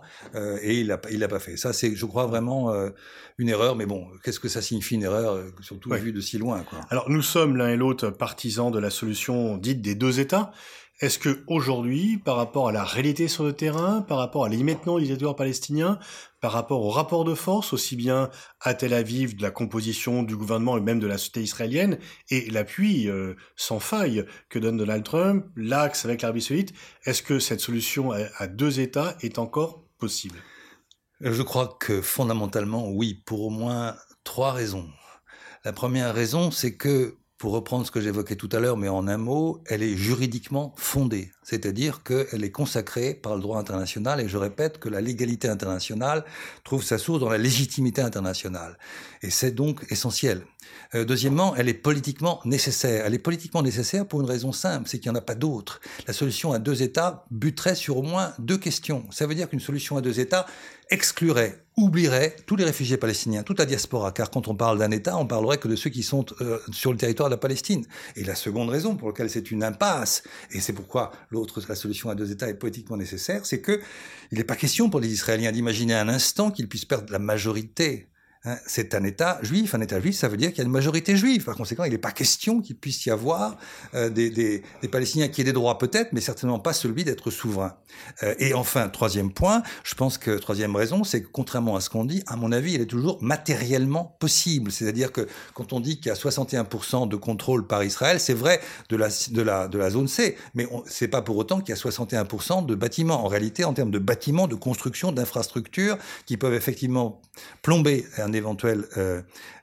et 0.62 0.80
il 0.80 0.88
l'a 0.88 1.00
il 1.12 1.20
l'a 1.20 1.28
pas 1.28 1.40
fait. 1.40 1.58
Ça, 1.58 1.74
c'est, 1.74 1.96
je 1.96 2.06
crois 2.06 2.26
vraiment 2.26 2.74
une 3.38 3.50
erreur, 3.50 3.76
mais 3.76 3.86
bon, 3.86 4.08
qu'est-ce 4.24 4.40
que 4.40 4.50
ça 4.50 4.62
signifie 4.62 4.96
une 4.96 5.04
erreur, 5.04 5.40
surtout 5.62 5.90
ouais. 5.90 6.00
vu 6.00 6.12
de 6.12 6.22
si 6.22 6.38
loin 6.38 6.64
quoi. 6.64 6.80
Alors 6.90 7.10
nous 7.10 7.22
sommes 7.22 7.58
l'un 7.58 7.70
et 7.70 7.78
l'autre 7.78 8.10
partisans 8.10 8.72
de 8.72 8.80
la 8.80 8.90
solution 8.90 9.58
dite 9.58 9.82
des 9.82 9.96
deux 9.96 10.20
États. 10.20 10.52
Est-ce 11.02 11.18
que 11.18 11.44
aujourd'hui, 11.48 12.20
par 12.20 12.36
rapport 12.36 12.70
à 12.70 12.72
la 12.72 12.84
réalité 12.84 13.28
sur 13.28 13.44
le 13.44 13.54
terrain, 13.54 14.04
par 14.04 14.20
rapport 14.20 14.46
à 14.46 14.50
l'émettement 14.50 15.00
du 15.00 15.08
territoire 15.08 15.36
palestinien, 15.36 15.98
par 16.42 16.52
rapport 16.52 16.84
au 16.84 16.92
rapport 16.92 17.26
de 17.26 17.34
force, 17.34 17.74
aussi 17.74 17.96
bien 17.96 18.30
à 18.60 18.76
Tel 18.76 18.94
Aviv 18.94 19.36
de 19.36 19.42
la 19.42 19.50
composition 19.50 20.22
du 20.22 20.38
gouvernement 20.38 20.78
et 20.78 20.82
même 20.82 21.00
de 21.00 21.08
la 21.08 21.18
société 21.18 21.42
israélienne, 21.42 21.98
et 22.30 22.52
l'appui 22.52 23.10
euh, 23.10 23.34
sans 23.56 23.80
faille 23.80 24.28
que 24.50 24.60
donne 24.60 24.78
Donald 24.78 25.04
Trump, 25.04 25.48
l'axe 25.56 26.06
avec 26.06 26.22
l'Arabie 26.22 26.44
saoudite, 26.44 26.74
est-ce 27.06 27.24
que 27.24 27.40
cette 27.40 27.62
solution 27.62 28.12
à 28.12 28.46
deux 28.46 28.80
États 28.80 29.18
est 29.22 29.40
encore 29.40 29.84
possible? 29.98 30.38
Je 31.20 31.42
crois 31.42 31.78
que 31.80 32.00
fondamentalement, 32.02 32.90
oui, 32.90 33.16
pour 33.26 33.42
au 33.42 33.50
moins 33.50 33.96
trois 34.24 34.52
raisons. 34.52 34.88
La 35.66 35.74
première 35.74 36.14
raison, 36.14 36.52
c'est 36.52 36.76
que 36.76 37.18
pour 37.42 37.54
reprendre 37.54 37.88
ce 37.88 37.90
que 37.90 38.00
j'évoquais 38.00 38.36
tout 38.36 38.50
à 38.52 38.60
l'heure, 38.60 38.78
mais 38.78 38.88
en 38.88 39.08
un 39.08 39.18
mot, 39.18 39.64
elle 39.66 39.82
est 39.82 39.96
juridiquement 39.96 40.76
fondée, 40.78 41.32
c'est-à-dire 41.42 42.04
qu'elle 42.04 42.44
est 42.44 42.52
consacrée 42.52 43.16
par 43.16 43.34
le 43.34 43.42
droit 43.42 43.58
international, 43.58 44.22
et 44.22 44.30
je 44.30 44.38
répète 44.38 44.78
que 44.78 44.90
la 44.90 45.02
légalité 45.02 45.48
internationale 45.48 46.24
trouve 46.64 46.84
sa 46.84 47.00
source 47.00 47.20
dans 47.20 47.30
la 47.30 47.40
légitimité 47.40 48.04
internationale, 48.04 48.78
et 49.24 49.32
c'est 49.32 49.50
donc 49.50 49.84
essentiel. 49.90 50.44
Euh, 50.94 51.04
deuxièmement, 51.04 51.56
elle 51.56 51.68
est 51.68 51.74
politiquement 51.74 52.42
nécessaire. 52.46 53.06
Elle 53.08 53.16
est 53.16 53.20
politiquement 53.20 53.64
nécessaire 53.64 54.08
pour 54.08 54.22
une 54.22 54.28
raison 54.28 54.52
simple, 54.52 54.88
c'est 54.88 55.00
qu'il 55.00 55.12
n'y 55.12 55.18
en 55.18 55.20
a 55.20 55.24
pas 55.24 55.34
d'autre. 55.34 55.82
La 56.06 56.14
solution 56.14 56.52
à 56.52 56.60
deux 56.60 56.84
États 56.84 57.26
buterait 57.32 57.74
sur 57.74 57.98
au 57.98 58.04
moins 58.04 58.34
deux 58.38 58.60
questions. 58.60 59.04
Ça 59.10 59.26
veut 59.26 59.34
dire 59.34 59.50
qu'une 59.50 59.60
solution 59.60 59.98
à 59.98 60.02
deux 60.02 60.20
États 60.20 60.46
exclurait, 60.92 61.64
oublierait 61.82 62.36
tous 62.46 62.56
les 62.56 62.64
réfugiés 62.64 62.98
palestiniens, 62.98 63.44
toute 63.44 63.60
la 63.60 63.66
diaspora, 63.66 64.12
car 64.12 64.30
quand 64.30 64.48
on 64.48 64.56
parle 64.56 64.80
d'un 64.80 64.92
État, 64.92 65.18
on 65.18 65.26
parlerait 65.26 65.58
que 65.58 65.68
de 65.68 65.76
ceux 65.76 65.90
qui 65.90 66.04
sont 66.04 66.26
euh, 66.42 66.60
sur 66.72 66.92
le 66.92 66.98
territoire 66.98 67.30
de 67.30 67.34
la 67.34 67.40
Palestine. 67.40 67.86
Et 68.16 68.24
la 68.24 68.36
seconde 68.36 68.70
raison 68.70 68.96
pour 68.96 69.10
laquelle 69.10 69.30
c'est 69.30 69.52
une 69.52 69.64
impasse, 69.64 70.24
et 70.52 70.60
c'est 70.60 70.74
pourquoi 70.74 71.12
l'autre, 71.30 71.62
la 71.68 71.76
solution 71.76 72.10
à 72.10 72.16
deux 72.16 72.32
États 72.32 72.50
est 72.50 72.54
politiquement 72.54 72.98
nécessaire, 72.98 73.46
c'est 73.46 73.62
que 73.62 73.82
il 74.32 74.38
n'est 74.38 74.44
pas 74.44 74.56
question 74.56 74.90
pour 74.90 75.00
les 75.00 75.12
Israéliens 75.12 75.52
d'imaginer 75.52 75.96
un 75.96 76.08
instant 76.08 76.52
qu'ils 76.52 76.70
puissent 76.70 76.86
perdre 76.86 77.12
la 77.12 77.20
majorité 77.20 78.08
Hein, 78.44 78.58
c'est 78.66 78.96
un 78.96 79.04
État 79.04 79.38
juif. 79.44 79.76
Un 79.76 79.82
État 79.82 80.00
juif, 80.00 80.16
ça 80.16 80.28
veut 80.28 80.38
dire 80.38 80.50
qu'il 80.50 80.60
y 80.60 80.62
a 80.62 80.64
une 80.64 80.72
majorité 80.72 81.16
juive. 81.16 81.44
Par 81.44 81.56
conséquent, 81.56 81.84
il 81.84 81.92
n'est 81.92 82.00
pas 82.00 82.12
question 82.12 82.60
qu'il 82.60 82.76
puisse 82.76 83.06
y 83.06 83.12
avoir 83.12 83.56
euh, 83.94 84.10
des, 84.10 84.64
Palestiniens 84.92 85.28
qui 85.28 85.42
aient 85.42 85.46
des 85.46 85.54
droits 85.54 85.78
peut-être, 85.78 86.12
mais 86.12 86.22
certainement 86.22 86.58
pas 86.58 86.74
celui 86.74 87.04
d'être 87.04 87.30
souverain. 87.30 87.76
Euh, 88.24 88.34
et 88.40 88.56
enfin, 88.56 88.90
troisième 88.90 89.32
point, 89.32 89.62
je 89.84 89.94
pense 89.94 90.18
que 90.18 90.32
troisième 90.32 90.76
raison, 90.76 91.04
c'est 91.04 91.22
que 91.22 91.28
contrairement 91.28 91.76
à 91.76 91.82
ce 91.82 91.92
qu'on 91.92 92.04
dit, 92.04 92.24
à 92.26 92.36
mon 92.36 92.52
avis, 92.52 92.74
il 92.74 92.82
est 92.82 92.88
toujours 92.88 93.22
matériellement 93.22 94.18
possible. 94.20 94.72
C'est-à-dire 94.72 95.12
que 95.12 95.28
quand 95.54 95.72
on 95.72 95.80
dit 95.80 95.98
qu'il 95.98 96.08
y 96.08 96.12
a 96.12 96.16
61% 96.16 97.08
de 97.08 97.16
contrôle 97.18 97.68
par 97.68 97.84
Israël, 97.84 98.20
c'est 98.20 98.34
vrai 98.34 98.60
de 98.90 98.96
la 98.96 99.90
zone 99.92 100.08
C, 100.08 100.36
mais 100.56 100.68
c'est 100.88 101.08
pas 101.08 101.22
pour 101.22 101.38
autant 101.38 101.60
qu'il 101.60 101.76
y 101.76 101.78
a 101.78 101.82
61% 101.82 102.66
de 102.66 102.74
bâtiments. 102.74 103.24
En 103.24 103.28
réalité, 103.28 103.66
en 103.66 103.74
termes 103.74 103.92
de 103.92 104.00
bâtiments, 104.00 104.48
de 104.48 104.56
construction, 104.56 105.12
d'infrastructures 105.12 106.00
qui 106.26 106.38
peuvent 106.38 106.56
effectivement 106.56 107.22
plomber 107.62 108.06
un 108.18 108.31
éventuel 108.36 108.86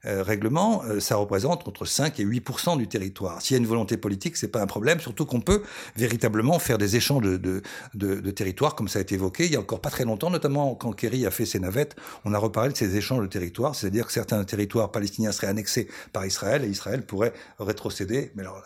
euh, 0.09 0.19
euh, 0.19 0.23
règlement, 0.23 0.83
euh, 0.85 1.01
ça 1.01 1.17
représente 1.17 1.67
entre 1.69 1.85
5 1.85 2.19
et 2.21 2.23
8 2.23 2.77
du 2.77 2.89
territoire. 2.89 3.41
S'il 3.41 3.55
y 3.55 3.59
a 3.59 3.61
une 3.61 3.67
volonté 3.67 3.97
politique, 3.97 4.37
c'est 4.37 4.49
pas 4.49 4.61
un 4.61 4.67
problème, 4.67 5.01
surtout 5.01 5.27
qu'on 5.27 5.41
peut 5.41 5.63
véritablement 5.97 6.59
faire 6.59 6.79
des 6.79 6.97
échanges 6.97 7.23
de, 7.23 7.63
de, 7.95 8.31
territoires, 8.31 8.75
comme 8.75 8.89
ça 8.89 8.99
a 8.99 9.03
été 9.03 9.15
évoqué 9.15 9.47
il 9.47 9.53
y 9.53 9.57
a 9.57 9.61
encore 9.61 9.81
pas 9.81 9.91
très 9.91 10.05
longtemps, 10.05 10.31
notamment 10.31 10.75
quand 10.75 10.93
Kerry 10.93 11.27
a 11.27 11.31
fait 11.31 11.47
ses 11.47 11.59
navettes, 11.59 11.97
on 12.25 12.35
a 12.35 12.39
reparlé 12.39 12.73
de 12.73 12.77
ces 12.77 12.97
échanges 12.97 13.23
de 13.23 13.27
territoires, 13.27 13.75
c'est-à-dire 13.75 14.07
que 14.07 14.13
certains 14.13 14.43
territoires 14.45 14.91
palestiniens 14.91 15.33
seraient 15.33 15.47
annexés 15.47 15.89
par 16.13 16.27
Israël 16.27 16.65
et 16.65 16.69
Israël 16.69 17.05
pourrait 17.05 17.33
rétrocéder, 17.59 18.33
mais 18.35 18.43
alors, 18.43 18.63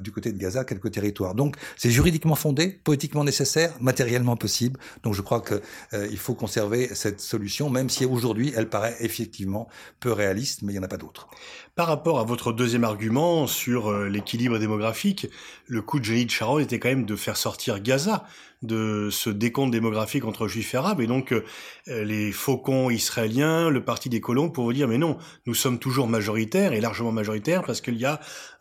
du 0.00 0.10
côté 0.10 0.32
de 0.32 0.38
Gaza, 0.38 0.64
quelques 0.64 0.90
territoires. 0.90 1.34
Donc 1.34 1.56
c'est 1.76 1.90
juridiquement 1.90 2.34
fondé, 2.34 2.68
politiquement 2.68 3.24
nécessaire, 3.24 3.72
matériellement 3.80 4.36
possible. 4.36 4.78
Donc 5.02 5.14
je 5.14 5.22
crois 5.22 5.40
que 5.40 5.60
il 5.92 6.18
faut 6.18 6.34
conserver 6.34 6.94
cette 6.94 7.20
solution, 7.20 7.70
même 7.70 7.90
si 7.90 8.04
aujourd'hui 8.04 8.52
elle 8.56 8.68
paraît 8.68 8.96
effectivement 9.00 9.68
peu 10.00 10.12
réaliste, 10.12 10.62
mais 10.62 10.72
il 10.72 10.83
pas 10.88 10.96
d'autres. 10.96 11.28
Par 11.74 11.86
rapport 11.86 12.18
à 12.20 12.24
votre 12.24 12.52
deuxième 12.52 12.84
argument 12.84 13.46
sur 13.46 13.90
euh, 13.90 14.08
l'équilibre 14.08 14.58
démographique, 14.58 15.28
le 15.66 15.82
coup 15.82 15.98
de 15.98 16.04
génie 16.04 16.26
de 16.26 16.30
Sharon 16.30 16.58
était 16.58 16.78
quand 16.78 16.88
même 16.88 17.06
de 17.06 17.16
faire 17.16 17.36
sortir 17.36 17.80
Gaza 17.80 18.24
de 18.62 19.10
ce 19.10 19.28
décompte 19.30 19.72
démographique 19.72 20.24
entre 20.24 20.48
juifs 20.48 20.74
et 20.74 20.78
arabes, 20.78 21.00
et 21.00 21.06
donc 21.06 21.32
euh, 21.32 21.42
les 21.86 22.32
faucons 22.32 22.90
israéliens, 22.90 23.68
le 23.68 23.84
parti 23.84 24.08
des 24.08 24.20
colons, 24.20 24.48
pour 24.48 24.64
vous 24.64 24.72
dire, 24.72 24.88
mais 24.88 24.98
non, 24.98 25.18
nous 25.46 25.54
sommes 25.54 25.78
toujours 25.78 26.08
majoritaires, 26.08 26.72
et 26.72 26.80
largement 26.80 27.12
majoritaires, 27.12 27.62
parce 27.62 27.80
qu'il 27.80 27.96
y 27.96 28.06
a 28.06 28.20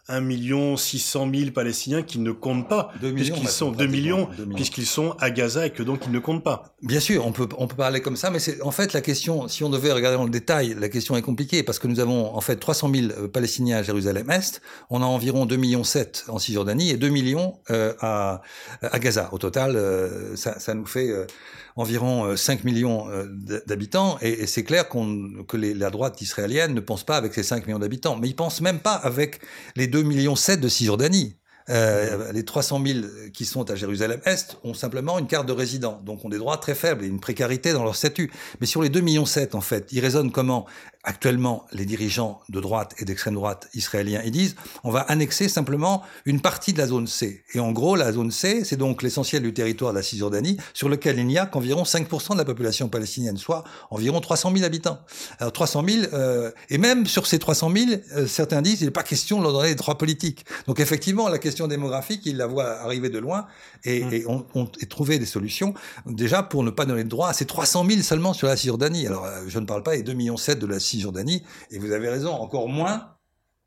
1 0.10 0.20
million 0.22 0.76
600 0.76 1.30
000 1.34 1.52
Palestiniens 1.52 2.02
qui 2.02 2.20
ne 2.20 2.32
comptent 2.32 2.68
pas, 2.68 2.92
puisqu'ils 3.00 3.48
sont 3.48 3.72
2 3.72 3.88
millions, 3.88 4.28
puisqu'ils 4.56 4.86
sont 4.86 5.16
à 5.20 5.30
Gaza 5.30 5.68
et 5.68 5.70
que 5.70 5.82
donc 5.82 6.02
ils 6.06 6.12
ne 6.12 6.20
comptent 6.20 6.44
pas. 6.44 6.76
Bien 6.82 7.00
sûr, 7.00 7.26
on 7.26 7.32
peut, 7.32 7.48
on 7.58 7.68
peut 7.68 7.76
parler 7.76 8.02
comme 8.02 8.18
ça, 8.18 8.30
mais 8.30 8.40
c'est 8.40 8.62
en 8.62 8.72
fait 8.72 8.94
la 8.94 9.02
question, 9.02 9.48
si 9.48 9.64
on 9.64 9.70
devait 9.70 9.94
regarder 9.94 10.18
dans 10.18 10.26
le 10.26 10.30
détail, 10.30 10.76
la 10.78 10.90
question 10.90 11.16
est 11.16 11.22
compliquée, 11.22 11.64
parce 11.64 11.80
que 11.80 11.88
nous 11.88 12.00
avons 12.02 12.36
en 12.36 12.42
fait 12.42 12.58
300 12.58 12.92
000 12.94 13.08
euh, 13.12 13.28
Palestiniens 13.28 13.78
à 13.78 13.84
Jérusalem-Est, 13.84 14.62
on 14.90 15.02
a 15.02 15.06
environ 15.06 15.46
2 15.46 15.56
millions 15.56 15.84
7 15.84 16.26
en 16.28 16.40
Cisjordanie 16.40 16.90
et 16.90 16.98
2 16.98 17.10
millions 17.10 17.60
euh, 17.70 17.94
à, 18.02 18.42
à 18.82 19.00
Gaza. 19.00 19.30
Au 19.32 19.38
total, 19.38 19.76
euh, 19.76 20.36
ça, 20.36 20.60
ça, 20.60 20.74
nous 20.74 20.86
fait 20.86 21.10
euh, 21.10 21.26
environ 21.76 22.36
5 22.36 22.60
euh, 22.60 22.64
millions 22.64 23.10
euh, 23.10 23.26
d'habitants, 23.66 24.18
et, 24.22 24.48
c'est 24.48 24.64
clair 24.64 24.88
que 24.90 25.58
la 25.58 25.90
droite 25.90 26.22
israélienne 26.22 26.74
ne 26.74 26.80
pense 26.80 27.04
pas 27.04 27.18
avec 27.18 27.34
ces 27.34 27.44
5 27.44 27.68
millions 27.68 27.80
d'habitants, 27.80 28.18
mais 28.18 28.28
ils 28.28 28.36
pensent 28.36 28.62
même 28.62 28.80
pas 28.80 28.96
avec 28.96 29.40
les 29.76 29.88
2 29.88 30.04
millions 30.04 30.36
7 30.36 30.60
de 30.60 30.68
Cisjordanie. 30.68 31.36
Euh, 31.70 32.32
les 32.32 32.44
300 32.44 32.82
000 32.86 33.00
qui 33.34 33.46
sont 33.46 33.70
à 33.72 33.76
Jérusalem-Est 33.76 34.58
ont 34.64 34.74
simplement 34.74 35.20
une 35.20 35.28
carte 35.28 35.48
de 35.48 35.54
résident, 35.54 36.02
donc 36.06 36.26
ont 36.26 36.30
des 36.30 36.38
droits 36.38 36.58
très 36.58 36.76
faibles 36.76 37.04
et 37.04 37.08
une 37.08 37.20
précarité 37.20 37.74
dans 37.74 37.84
leur 37.84 37.96
statut. 37.96 38.32
Mais 38.60 38.68
sur 38.68 38.82
les 38.82 38.90
2 38.90 39.02
millions 39.02 39.26
7, 39.26 39.56
en 39.56 39.62
fait, 39.62 39.92
ils 39.92 40.00
raisonnent 40.00 40.32
comment 40.32 40.66
Actuellement, 41.06 41.66
les 41.74 41.84
dirigeants 41.84 42.40
de 42.48 42.62
droite 42.62 42.96
et 42.98 43.04
d'extrême 43.04 43.34
droite 43.34 43.68
israéliens, 43.74 44.22
ils 44.24 44.32
disent, 44.32 44.56
on 44.86 44.90
va 44.90 45.02
annexer 45.02 45.50
simplement 45.50 46.02
une 46.24 46.40
partie 46.40 46.72
de 46.72 46.78
la 46.78 46.88
zone 46.88 47.08
C. 47.08 47.44
Et 47.54 47.60
en 47.60 47.74
gros, 47.74 47.98
la 47.98 48.14
zone 48.14 48.32
C, 48.32 48.64
c'est 48.64 48.78
donc 48.78 49.04
l'essentiel 49.04 49.44
du 49.44 49.54
territoire 49.54 49.92
de 49.92 49.98
la 49.98 50.02
Cisjordanie, 50.02 50.56
sur 50.74 50.88
lequel 50.88 51.20
il 51.20 51.28
n'y 51.28 51.38
a 51.38 51.46
qu'environ 51.46 51.84
5% 51.84 52.32
de 52.32 52.38
la 52.38 52.46
population 52.46 52.88
palestinienne, 52.88 53.36
soit 53.36 53.66
environ 53.92 54.22
300 54.22 54.54
000 54.54 54.64
habitants. 54.64 54.98
Alors 55.40 55.52
300 55.52 55.84
000, 55.86 56.06
euh, 56.14 56.52
et 56.70 56.78
même 56.78 57.06
sur 57.06 57.28
ces 57.28 57.38
300 57.38 57.74
000, 57.76 57.92
euh, 58.16 58.26
certains 58.26 58.62
disent, 58.62 58.80
il 58.80 58.86
n'est 58.86 58.92
pas 58.92 59.04
question 59.04 59.40
de 59.40 59.44
leur 59.44 59.52
donner 59.52 59.70
des 59.70 59.76
droits 59.76 59.98
politiques. 59.98 60.46
Donc 60.68 60.80
effectivement, 60.80 61.28
la 61.28 61.38
question 61.38 61.53
démographique, 61.68 62.22
ils 62.26 62.38
la 62.38 62.48
voient 62.48 62.80
arriver 62.82 63.10
de 63.10 63.20
loin, 63.20 63.46
et, 63.84 64.04
mmh. 64.04 64.14
et 64.14 64.26
on, 64.28 64.46
on 64.56 64.68
et 64.82 64.86
trouver 64.86 65.20
des 65.20 65.26
solutions, 65.26 65.74
déjà 66.06 66.44
pour 66.44 66.64
ne 66.64 66.72
pas 66.72 66.86
donner 66.86 67.04
de 67.04 67.10
droits 67.10 67.30
à 67.30 67.34
ces 67.34 67.46
300 67.46 67.86
000 67.90 68.02
seulement 68.02 68.34
sur 68.34 68.48
la 68.48 68.58
Cisjordanie. 68.58 69.08
Alors 69.08 69.26
euh, 69.26 69.44
je 69.48 69.60
ne 69.60 69.66
parle 69.66 69.84
pas 69.84 69.96
des 69.96 70.04
2 70.04 70.14
millions 70.14 70.38
7 70.38 70.60
de 70.60 70.68
la 70.68 70.80
Cisjordanie, 70.80 71.44
et 71.72 71.80
vous 71.80 71.92
avez 71.92 72.10
raison, 72.10 72.32
encore 72.32 72.68
moins 72.68 73.10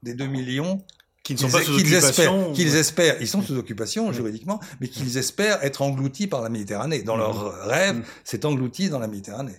des 0.02 0.14
2 0.14 0.26
millions 0.26 0.82
qui 1.22 1.34
ne 1.34 1.38
sont 1.38 1.50
pas 1.50 1.62
sous 1.62 1.74
occupation. 1.74 2.06
Espèrent, 2.06 2.52
qu'ils 2.52 2.76
espèrent, 2.76 3.16
ils 3.20 3.26
sont 3.26 3.42
sous 3.42 3.56
occupation 3.56 4.12
juridiquement, 4.12 4.60
mais 4.80 4.86
qu'ils 4.86 5.18
espèrent 5.18 5.58
être 5.64 5.82
engloutis 5.82 6.28
par 6.28 6.40
la 6.40 6.48
Méditerranée. 6.48 7.02
Dans 7.02 7.16
leur 7.16 7.64
rêve, 7.64 8.06
c'est 8.22 8.44
englouti 8.44 8.88
dans 8.90 9.00
la 9.00 9.08
Méditerranée. 9.08 9.56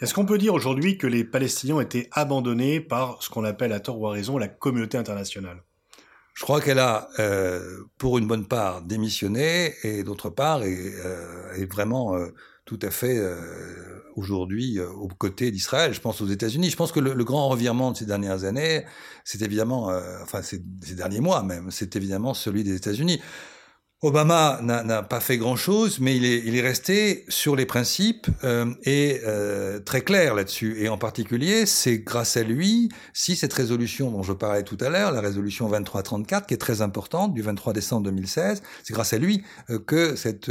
Est-ce 0.00 0.12
qu'on 0.14 0.26
peut 0.26 0.38
dire 0.38 0.54
aujourd'hui 0.54 0.98
que 0.98 1.06
les 1.06 1.24
Palestiniens 1.24 1.76
ont 1.76 1.80
été 1.80 2.08
abandonnés 2.12 2.80
par 2.80 3.22
ce 3.22 3.30
qu'on 3.30 3.44
appelle 3.44 3.72
à 3.72 3.80
tort 3.80 4.00
ou 4.00 4.06
à 4.06 4.12
raison 4.12 4.38
la 4.38 4.48
communauté 4.48 4.98
internationale? 4.98 5.62
Je 6.38 6.44
crois 6.44 6.60
qu'elle 6.60 6.78
a, 6.78 7.08
euh, 7.18 7.82
pour 7.98 8.16
une 8.16 8.28
bonne 8.28 8.46
part, 8.46 8.82
démissionné 8.82 9.74
et 9.82 10.04
d'autre 10.04 10.30
part 10.30 10.62
est, 10.62 10.94
euh, 11.04 11.66
vraiment 11.68 12.14
euh, 12.14 12.28
tout 12.64 12.78
à 12.80 12.90
fait 12.90 13.18
euh, 13.18 13.34
aujourd'hui 14.14 14.78
euh, 14.78 14.88
aux 14.88 15.08
côtés 15.08 15.50
d'Israël. 15.50 15.92
Je 15.92 16.00
pense 16.00 16.20
aux 16.20 16.28
États-Unis. 16.28 16.70
Je 16.70 16.76
pense 16.76 16.92
que 16.92 17.00
le, 17.00 17.24
grand 17.24 17.48
revirement 17.48 17.90
de 17.90 17.96
ces 17.96 18.06
dernières 18.06 18.44
années, 18.44 18.84
c'est 19.24 19.42
évidemment, 19.42 19.90
enfin 20.22 20.42
ces, 20.42 20.62
ces, 20.80 20.94
derniers 20.94 21.20
mois 21.20 21.42
même, 21.42 21.72
c'est 21.72 21.96
évidemment 21.96 22.34
celui 22.34 22.62
des 22.62 22.76
États-Unis. 22.76 23.20
Obama 24.00 24.60
n'a 24.62 25.02
pas 25.02 25.18
fait 25.18 25.38
grand-chose, 25.38 25.98
mais 25.98 26.16
il 26.16 26.24
est, 26.24 26.40
il 26.44 26.54
est, 26.54 26.60
resté 26.60 27.24
sur 27.28 27.56
les 27.56 27.66
principes 27.66 28.28
euh, 28.44 28.72
et 28.84 29.20
euh, 29.26 29.80
très 29.80 30.02
clair 30.02 30.36
là-dessus. 30.36 30.80
Et 30.80 30.88
en 30.88 30.98
particulier, 30.98 31.66
c'est 31.66 31.98
grâce 31.98 32.36
à 32.36 32.44
lui 32.44 32.90
si 33.12 33.34
cette 33.34 33.52
résolution 33.52 34.12
dont 34.12 34.22
je 34.22 34.32
parlais 34.32 34.62
tout 34.62 34.76
à 34.80 34.88
l'heure, 34.88 35.10
la 35.10 35.20
résolution 35.20 35.68
2334, 35.68 36.46
qui 36.46 36.54
est 36.54 36.58
très 36.58 36.80
importante, 36.80 37.34
du 37.34 37.42
23 37.42 37.72
décembre 37.72 38.04
2016, 38.04 38.62
c'est 38.84 38.94
grâce 38.94 39.14
à 39.14 39.18
lui 39.18 39.42
euh, 39.68 39.80
que 39.80 40.14
cette 40.14 40.48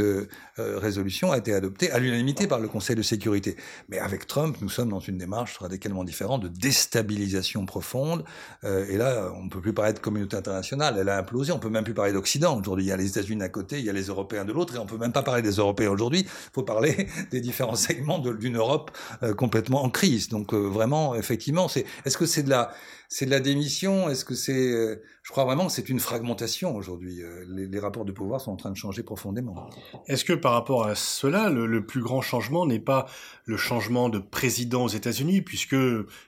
euh, 0.58 0.78
résolution 0.78 1.30
a 1.30 1.38
été 1.38 1.54
adoptée 1.54 1.90
à 1.90 1.98
l'unanimité 1.98 2.46
par 2.46 2.58
le 2.58 2.68
Conseil 2.68 2.96
de 2.96 3.02
sécurité. 3.02 3.56
Mais 3.88 3.98
avec 3.98 4.26
Trump, 4.26 4.56
nous 4.60 4.68
sommes 4.68 4.88
dans 4.88 5.00
une 5.00 5.18
démarche 5.18 5.58
radicalement 5.58 6.04
différente 6.04 6.42
de 6.42 6.48
déstabilisation 6.48 7.64
profonde. 7.64 8.24
Euh, 8.64 8.86
et 8.88 8.96
là, 8.96 9.32
on 9.36 9.44
ne 9.44 9.50
peut 9.50 9.60
plus 9.60 9.72
parler 9.72 9.92
de 9.92 9.98
communauté 9.98 10.36
internationale, 10.36 10.96
elle 10.98 11.08
a 11.08 11.18
implosé. 11.18 11.52
On 11.52 11.58
peut 11.58 11.70
même 11.70 11.84
plus 11.84 11.94
parler 11.94 12.12
d'Occident. 12.12 12.58
Aujourd'hui, 12.58 12.86
il 12.86 12.88
y 12.88 12.92
a 12.92 12.96
les 12.96 13.06
États-Unis 13.06 13.37
d'un 13.38 13.48
côté, 13.48 13.78
il 13.78 13.84
y 13.84 13.90
a 13.90 13.92
les 13.92 14.04
Européens 14.06 14.44
de 14.44 14.52
l'autre, 14.52 14.74
et 14.76 14.78
on 14.78 14.86
peut 14.86 14.98
même 14.98 15.12
pas 15.12 15.22
parler 15.22 15.42
des 15.42 15.52
Européens 15.52 15.90
aujourd'hui. 15.90 16.20
Il 16.20 16.50
faut 16.52 16.62
parler 16.62 17.08
des 17.30 17.40
différents 17.40 17.76
segments 17.76 18.18
d'une 18.18 18.56
Europe 18.56 18.90
euh, 19.22 19.34
complètement 19.34 19.84
en 19.84 19.90
crise. 19.90 20.28
Donc 20.28 20.52
euh, 20.52 20.58
vraiment, 20.58 21.14
effectivement, 21.14 21.68
c'est. 21.68 21.84
Est-ce 22.04 22.18
que 22.18 22.26
c'est 22.26 22.42
de 22.42 22.50
la, 22.50 22.72
c'est 23.08 23.26
de 23.26 23.30
la 23.30 23.40
démission? 23.40 24.08
Est-ce 24.10 24.24
que 24.24 24.34
c'est 24.34 24.72
euh, 24.72 25.02
je 25.28 25.32
crois 25.32 25.44
vraiment 25.44 25.66
que 25.66 25.72
c'est 25.72 25.90
une 25.90 26.00
fragmentation 26.00 26.74
aujourd'hui. 26.74 27.20
Euh, 27.20 27.44
les, 27.50 27.78
rapports 27.78 28.06
de 28.06 28.12
pouvoir 28.12 28.40
sont 28.40 28.50
en 28.50 28.56
train 28.56 28.70
de 28.70 28.76
changer 28.78 29.02
profondément. 29.02 29.68
Est-ce 30.06 30.24
que 30.24 30.32
par 30.32 30.52
rapport 30.52 30.86
à 30.86 30.94
cela, 30.94 31.50
le, 31.50 31.84
plus 31.84 32.00
grand 32.00 32.22
changement 32.22 32.64
n'est 32.64 32.78
pas 32.78 33.04
le 33.44 33.58
changement 33.58 34.08
de 34.08 34.20
président 34.20 34.84
aux 34.84 34.88
États-Unis, 34.88 35.42
puisque 35.42 35.76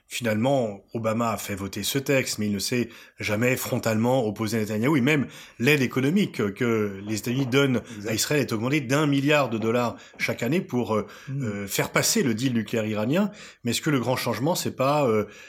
finalement 0.07 0.83
Obama 0.93 1.31
a 1.31 1.37
fait 1.37 1.55
voter 1.55 1.81
ce 1.81 1.97
texte, 1.97 2.37
mais 2.37 2.45
il 2.45 2.51
ne 2.51 2.59
s'est 2.59 2.89
jamais 3.19 3.57
frontalement 3.57 4.23
opposé 4.27 4.57
à 4.57 4.59
Netanyahu, 4.59 4.95
et 4.99 5.01
même 5.01 5.25
l'aide 5.57 5.81
économique 5.81 6.53
que 6.53 7.01
les 7.03 7.17
États-Unis 7.17 7.47
donnent 7.47 7.81
à 8.07 8.13
Israël 8.13 8.41
est 8.41 8.53
augmentée 8.53 8.81
d'un 8.81 9.07
milliard 9.07 9.49
de 9.49 9.57
dollars 9.57 9.95
chaque 10.19 10.43
année 10.43 10.61
pour 10.61 10.93
euh, 10.93 11.07
mm. 11.27 11.43
euh, 11.43 11.67
faire 11.67 11.89
passer 11.91 12.21
le 12.21 12.35
deal 12.35 12.53
nucléaire 12.53 12.85
iranien. 12.85 13.31
Mais 13.63 13.71
est-ce 13.71 13.81
que 13.81 13.89
le 13.89 13.99
grand 13.99 14.15
changement, 14.15 14.53
c'est 14.53 14.75
pas 14.75 15.07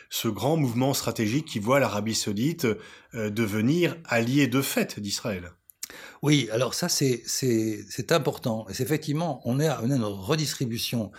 ce 0.09 0.29
grand 0.29 0.57
mouvement 0.57 0.95
stratégique 0.95 1.45
qui 1.45 1.59
voit 1.59 1.81
l'Arabie 1.81 2.15
saoudite 2.15 2.67
devenir 3.15 3.97
allié 4.05 4.47
de 4.47 4.63
fait 4.63 4.99
d'Israël. 5.01 5.53
Oui, 6.23 6.49
alors 6.53 6.75
ça 6.75 6.89
c'est 6.89 8.13
important. 8.13 8.67
Et 8.69 8.81
effectivement, 8.81 9.41
on 9.45 9.59
est 9.61 9.67
à 9.67 9.81
une 9.83 10.03
redistribution 10.05 11.11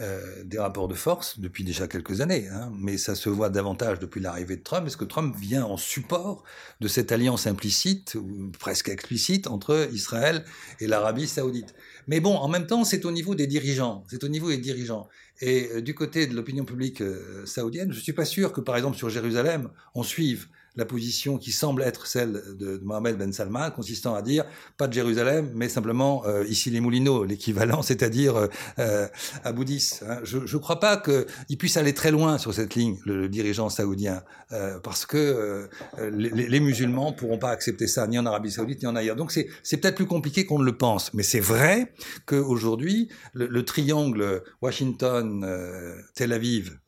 euh, 0.00 0.44
des 0.44 0.58
rapports 0.58 0.88
de 0.88 0.94
force 0.94 1.40
depuis 1.40 1.62
déjà 1.62 1.86
quelques 1.86 2.20
années, 2.22 2.48
hein, 2.48 2.72
mais 2.78 2.96
ça 2.96 3.14
se 3.14 3.28
voit 3.28 3.50
davantage 3.50 3.98
depuis 3.98 4.20
l'arrivée 4.20 4.56
de 4.56 4.62
Trump, 4.62 4.84
parce 4.84 4.96
que 4.96 5.04
Trump 5.04 5.36
vient 5.38 5.64
en 5.64 5.76
support 5.76 6.44
de 6.80 6.88
cette 6.88 7.12
alliance 7.12 7.46
implicite, 7.46 8.14
ou 8.14 8.50
presque 8.58 8.88
explicite, 8.88 9.46
entre 9.46 9.88
Israël 9.92 10.44
et 10.78 10.86
l'Arabie 10.86 11.26
saoudite. 11.26 11.74
Mais 12.06 12.20
bon, 12.20 12.34
en 12.34 12.48
même 12.48 12.66
temps, 12.66 12.84
c'est 12.84 13.04
au 13.04 13.10
niveau 13.10 13.34
des 13.34 13.46
dirigeants, 13.46 14.04
c'est 14.08 14.24
au 14.24 14.28
niveau 14.28 14.48
des 14.48 14.58
dirigeants. 14.58 15.06
Et 15.42 15.68
euh, 15.70 15.82
du 15.82 15.94
côté 15.94 16.26
de 16.26 16.34
l'opinion 16.34 16.64
publique 16.64 17.02
saoudienne, 17.44 17.92
je 17.92 17.98
ne 17.98 18.02
suis 18.02 18.14
pas 18.14 18.24
sûr 18.24 18.52
que, 18.52 18.62
par 18.62 18.76
exemple, 18.76 18.96
sur 18.96 19.10
Jérusalem, 19.10 19.70
on 19.94 20.02
suive 20.02 20.48
la 20.76 20.84
position 20.84 21.38
qui 21.38 21.52
semble 21.52 21.82
être 21.82 22.06
celle 22.06 22.42
de 22.56 22.80
Mohamed 22.82 23.16
Ben 23.16 23.32
Salman, 23.32 23.70
consistant 23.70 24.14
à 24.14 24.22
dire 24.22 24.44
pas 24.76 24.86
de 24.86 24.92
Jérusalem, 24.92 25.50
mais 25.54 25.68
simplement 25.68 26.24
euh, 26.26 26.44
ici 26.46 26.70
les 26.70 26.80
Moulineaux, 26.80 27.24
l'équivalent, 27.30 27.82
c'est-à-dire 27.82 28.36
euh, 28.36 28.46
euh 28.78 29.08
à 29.44 29.52
Boudis. 29.52 30.00
Hein. 30.06 30.18
Je 30.24 30.38
ne 30.38 30.60
crois 30.60 30.80
pas 30.80 30.96
qu'il 30.96 31.58
puisse 31.58 31.76
aller 31.76 31.94
très 31.94 32.10
loin 32.10 32.38
sur 32.38 32.54
cette 32.54 32.74
ligne, 32.74 32.98
le, 33.04 33.28
dirigeant 33.28 33.68
saoudien, 33.68 34.22
euh, 34.52 34.78
parce 34.80 35.06
que 35.06 35.68
les, 35.98 36.30
les, 36.30 36.60
musulmans 36.60 37.12
pourront 37.12 37.38
pas 37.38 37.50
accepter 37.50 37.86
ça, 37.86 38.06
ni 38.06 38.18
en 38.18 38.26
Arabie 38.26 38.50
saoudite, 38.50 38.82
ni 38.82 38.88
en 38.88 38.96
ailleurs. 38.96 39.16
Donc 39.16 39.32
c'est 39.32 39.76
peut-être 39.76 39.96
plus 39.96 40.06
compliqué 40.06 40.44
qu'on 40.46 40.58
ne 40.58 40.64
le 40.64 40.76
pense, 40.76 41.14
mais 41.14 41.22
c'est 41.22 41.40
vrai 41.40 41.92
qu'aujourd'hui, 42.26 43.08
le, 43.32 43.46
le 43.46 43.64
triangle 43.64 44.42
Washington-Tel 44.60 46.32
Aviv, 46.32 46.78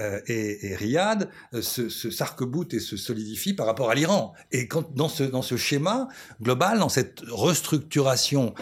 euh, 0.00 0.20
et, 0.26 0.66
et, 0.66 0.76
Riyad 0.76 1.30
euh, 1.52 1.62
se, 1.62 1.88
se 1.88 2.10
s'arc-boute 2.10 2.74
et 2.74 2.80
se 2.80 2.96
solidifie 2.96 3.54
par 3.54 3.66
rapport 3.66 3.90
à 3.90 3.94
l'Iran. 3.94 4.32
Et 4.50 4.66
quand, 4.66 4.94
dans, 4.94 5.08
ce, 5.08 5.22
dans 5.22 5.42
ce 5.42 5.56
schéma 5.56 6.08
global, 6.42 6.78
dans 6.78 6.88
cette 6.88 7.20
restructuration 7.28 8.54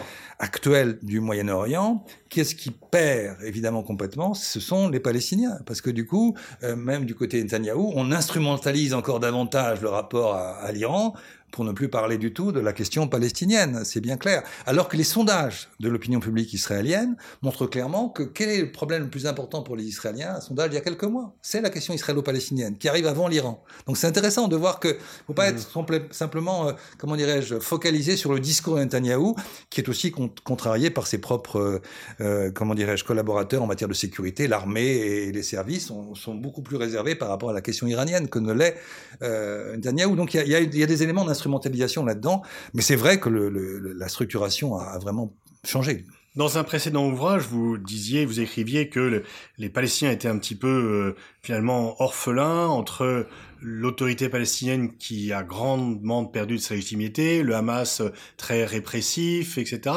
actuelle 0.43 0.99
du 1.01 1.21
Moyen-Orient, 1.21 2.03
qu'est-ce 2.29 2.53
qui 2.53 2.69
perd 2.69 3.41
évidemment 3.43 3.81
complètement 3.81 4.33
Ce 4.33 4.59
sont 4.59 4.89
les 4.89 4.99
Palestiniens. 4.99 5.57
Parce 5.65 5.79
que 5.79 5.89
du 5.89 6.05
coup, 6.05 6.35
euh, 6.63 6.75
même 6.75 7.05
du 7.05 7.15
côté 7.15 7.37
de 7.37 7.43
Netanyahou, 7.43 7.93
on 7.95 8.11
instrumentalise 8.11 8.93
encore 8.93 9.21
davantage 9.21 9.81
le 9.81 9.89
rapport 9.89 10.35
à, 10.35 10.57
à 10.57 10.71
l'Iran 10.73 11.13
pour 11.53 11.63
ne 11.63 11.71
plus 11.71 11.87
parler 11.87 12.17
du 12.17 12.33
tout 12.33 12.51
de 12.51 12.59
la 12.59 12.73
question 12.73 13.07
palestinienne, 13.07 13.83
c'est 13.85 14.01
bien 14.01 14.17
clair. 14.17 14.41
Alors 14.65 14.89
que 14.89 14.97
les 14.97 15.03
sondages 15.03 15.69
de 15.79 15.87
l'opinion 15.87 16.19
publique 16.19 16.51
israélienne 16.51 17.15
montrent 17.43 17.67
clairement 17.67 18.09
que 18.09 18.23
quel 18.23 18.49
est 18.49 18.59
le 18.59 18.71
problème 18.71 19.03
le 19.03 19.09
plus 19.09 19.27
important 19.27 19.61
pour 19.61 19.75
les 19.75 19.83
Israéliens 19.83 20.33
Un 20.37 20.41
sondage 20.41 20.69
il 20.71 20.73
y 20.73 20.77
a 20.77 20.81
quelques 20.81 21.03
mois, 21.03 21.35
c'est 21.43 21.61
la 21.61 21.69
question 21.69 21.93
israélo-palestinienne 21.93 22.75
qui 22.77 22.89
arrive 22.89 23.05
avant 23.05 23.27
l'Iran. 23.27 23.63
Donc 23.85 23.97
c'est 23.97 24.07
intéressant 24.07 24.47
de 24.47 24.55
voir 24.55 24.79
que 24.79 24.97
faut 25.27 25.33
pas 25.33 25.47
être 25.47 25.59
mmh. 25.77 26.11
simplement, 26.11 26.69
euh, 26.69 26.71
comment 26.97 27.15
dirais-je, 27.15 27.59
focalisé 27.59 28.17
sur 28.17 28.33
le 28.33 28.39
discours 28.39 28.77
de 28.77 28.81
Netanyahou, 28.81 29.35
qui 29.69 29.79
est 29.79 29.89
aussi 29.89 30.11
contrarié 30.41 30.89
par 30.89 31.07
ses 31.07 31.19
propres, 31.19 31.59
euh, 31.59 31.81
euh, 32.21 32.51
comment 32.51 32.75
dirais-je, 32.75 33.03
collaborateurs 33.03 33.63
en 33.63 33.67
matière 33.67 33.87
de 33.87 33.93
sécurité. 33.93 34.47
L'armée 34.47 34.85
et 34.85 35.31
les 35.31 35.43
services 35.43 35.91
sont, 36.15 36.35
beaucoup 36.35 36.61
plus 36.61 36.77
réservés 36.77 37.15
par 37.15 37.29
rapport 37.29 37.49
à 37.49 37.53
la 37.53 37.61
question 37.61 37.87
iranienne 37.87 38.27
que 38.27 38.39
ne 38.39 38.53
l'est 38.53 38.75
euh, 39.21 39.75
Netanyahou. 39.75 40.15
Donc 40.15 40.33
il 40.33 40.47
y 40.47 40.55
a, 40.55 40.85
des 40.85 41.03
éléments 41.03 41.25
d'instruction 41.25 42.05
là-dedans, 42.05 42.41
mais 42.73 42.81
c'est 42.81 42.95
vrai 42.95 43.19
que 43.19 43.29
la 43.29 44.07
structuration 44.07 44.77
a, 44.77 44.97
vraiment 44.99 45.33
changé. 45.63 46.05
Dans 46.35 46.57
un 46.57 46.63
précédent 46.63 47.07
ouvrage, 47.07 47.43
vous 47.43 47.77
disiez, 47.77 48.25
vous 48.25 48.39
écriviez 48.39 48.89
que 48.89 49.23
les 49.59 49.69
Palestiniens 49.69 50.11
étaient 50.11 50.27
un 50.27 50.39
petit 50.39 50.55
peu 50.55 50.67
euh, 50.67 51.15
finalement 51.43 52.01
orphelins 52.01 52.67
entre 52.67 53.27
l'autorité 53.63 54.29
palestinienne 54.29 54.95
qui 54.97 55.31
a 55.31 55.41
grandement 55.43 56.25
perdu 56.25 56.57
de 56.57 56.61
sa 56.61 56.75
légitimité, 56.75 57.41
le 57.41 57.55
Hamas 57.55 58.01
euh, 58.01 58.09
très 58.37 58.65
répressif, 58.65 59.57
etc. 59.57 59.95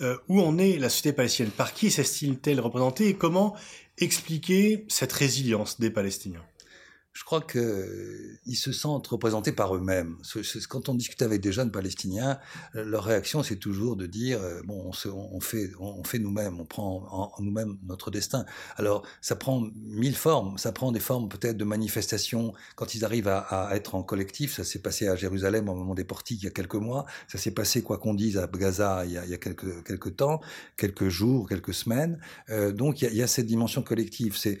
Euh, 0.00 0.16
où 0.28 0.40
en 0.40 0.58
est 0.58 0.78
la 0.78 0.88
société 0.88 1.12
palestinienne? 1.12 1.52
Par 1.52 1.72
qui 1.72 1.90
s'estime-t-elle 1.90 2.60
représentée? 2.60 3.08
Et 3.08 3.14
comment 3.14 3.56
expliquer 3.98 4.84
cette 4.88 5.12
résilience 5.12 5.78
des 5.78 5.90
Palestiniens? 5.90 6.44
Je 7.14 7.22
crois 7.22 7.40
qu'ils 7.40 8.56
se 8.56 8.72
sentent 8.72 9.06
représentés 9.06 9.52
par 9.52 9.74
eux-mêmes. 9.76 10.16
Quand 10.68 10.88
on 10.88 10.94
discute 10.94 11.22
avec 11.22 11.40
des 11.40 11.52
jeunes 11.52 11.70
palestiniens, 11.70 12.40
euh, 12.74 12.84
leur 12.84 13.04
réaction, 13.04 13.44
c'est 13.44 13.56
toujours 13.56 13.94
de 13.94 14.06
dire 14.06 14.40
euh, 14.42 14.62
bon, 14.64 14.90
on, 14.90 15.40
fait, 15.40 16.18
nous-mêmes, 16.18 16.58
on 16.58 16.64
prend 16.64 17.32
en, 17.38 17.42
nous-mêmes 17.42 17.78
notre 17.86 18.10
destin. 18.10 18.44
Alors, 18.76 19.06
ça 19.20 19.36
prend 19.36 19.64
mille 19.76 20.16
formes. 20.16 20.58
Ça 20.58 20.72
prend 20.72 20.90
des 20.90 20.98
formes 20.98 21.28
peut-être 21.28 21.56
de 21.56 21.64
manifestation 21.64 22.52
quand 22.74 22.96
ils 22.96 23.04
arrivent 23.04 23.28
à, 23.28 23.70
être 23.74 23.94
en 23.94 24.02
collectif. 24.02 24.56
Ça 24.56 24.64
s'est 24.64 24.80
passé 24.80 25.06
à 25.06 25.14
Jérusalem 25.14 25.68
au 25.68 25.74
moment 25.76 25.94
des 25.94 26.04
portiques 26.04 26.42
il 26.42 26.46
y 26.46 26.48
a 26.48 26.52
quelques 26.52 26.74
mois. 26.74 27.06
Ça 27.28 27.38
s'est 27.38 27.52
passé, 27.52 27.82
quoi 27.82 27.98
qu'on 27.98 28.14
dise, 28.14 28.38
à 28.38 28.48
Gaza 28.48 29.06
il 29.06 29.12
y 29.12 29.18
a, 29.18 29.24
il 29.24 29.38
quelques, 29.38 30.16
temps, 30.16 30.40
quelques 30.76 31.08
jours, 31.08 31.48
quelques 31.48 31.74
semaines. 31.74 32.18
Euh, 32.50 32.72
donc, 32.72 33.02
il 33.02 33.14
y, 33.14 33.22
a, 33.22 33.26
cette 33.28 33.46
dimension 33.46 33.82
collective. 33.82 34.36
Et, 34.44 34.58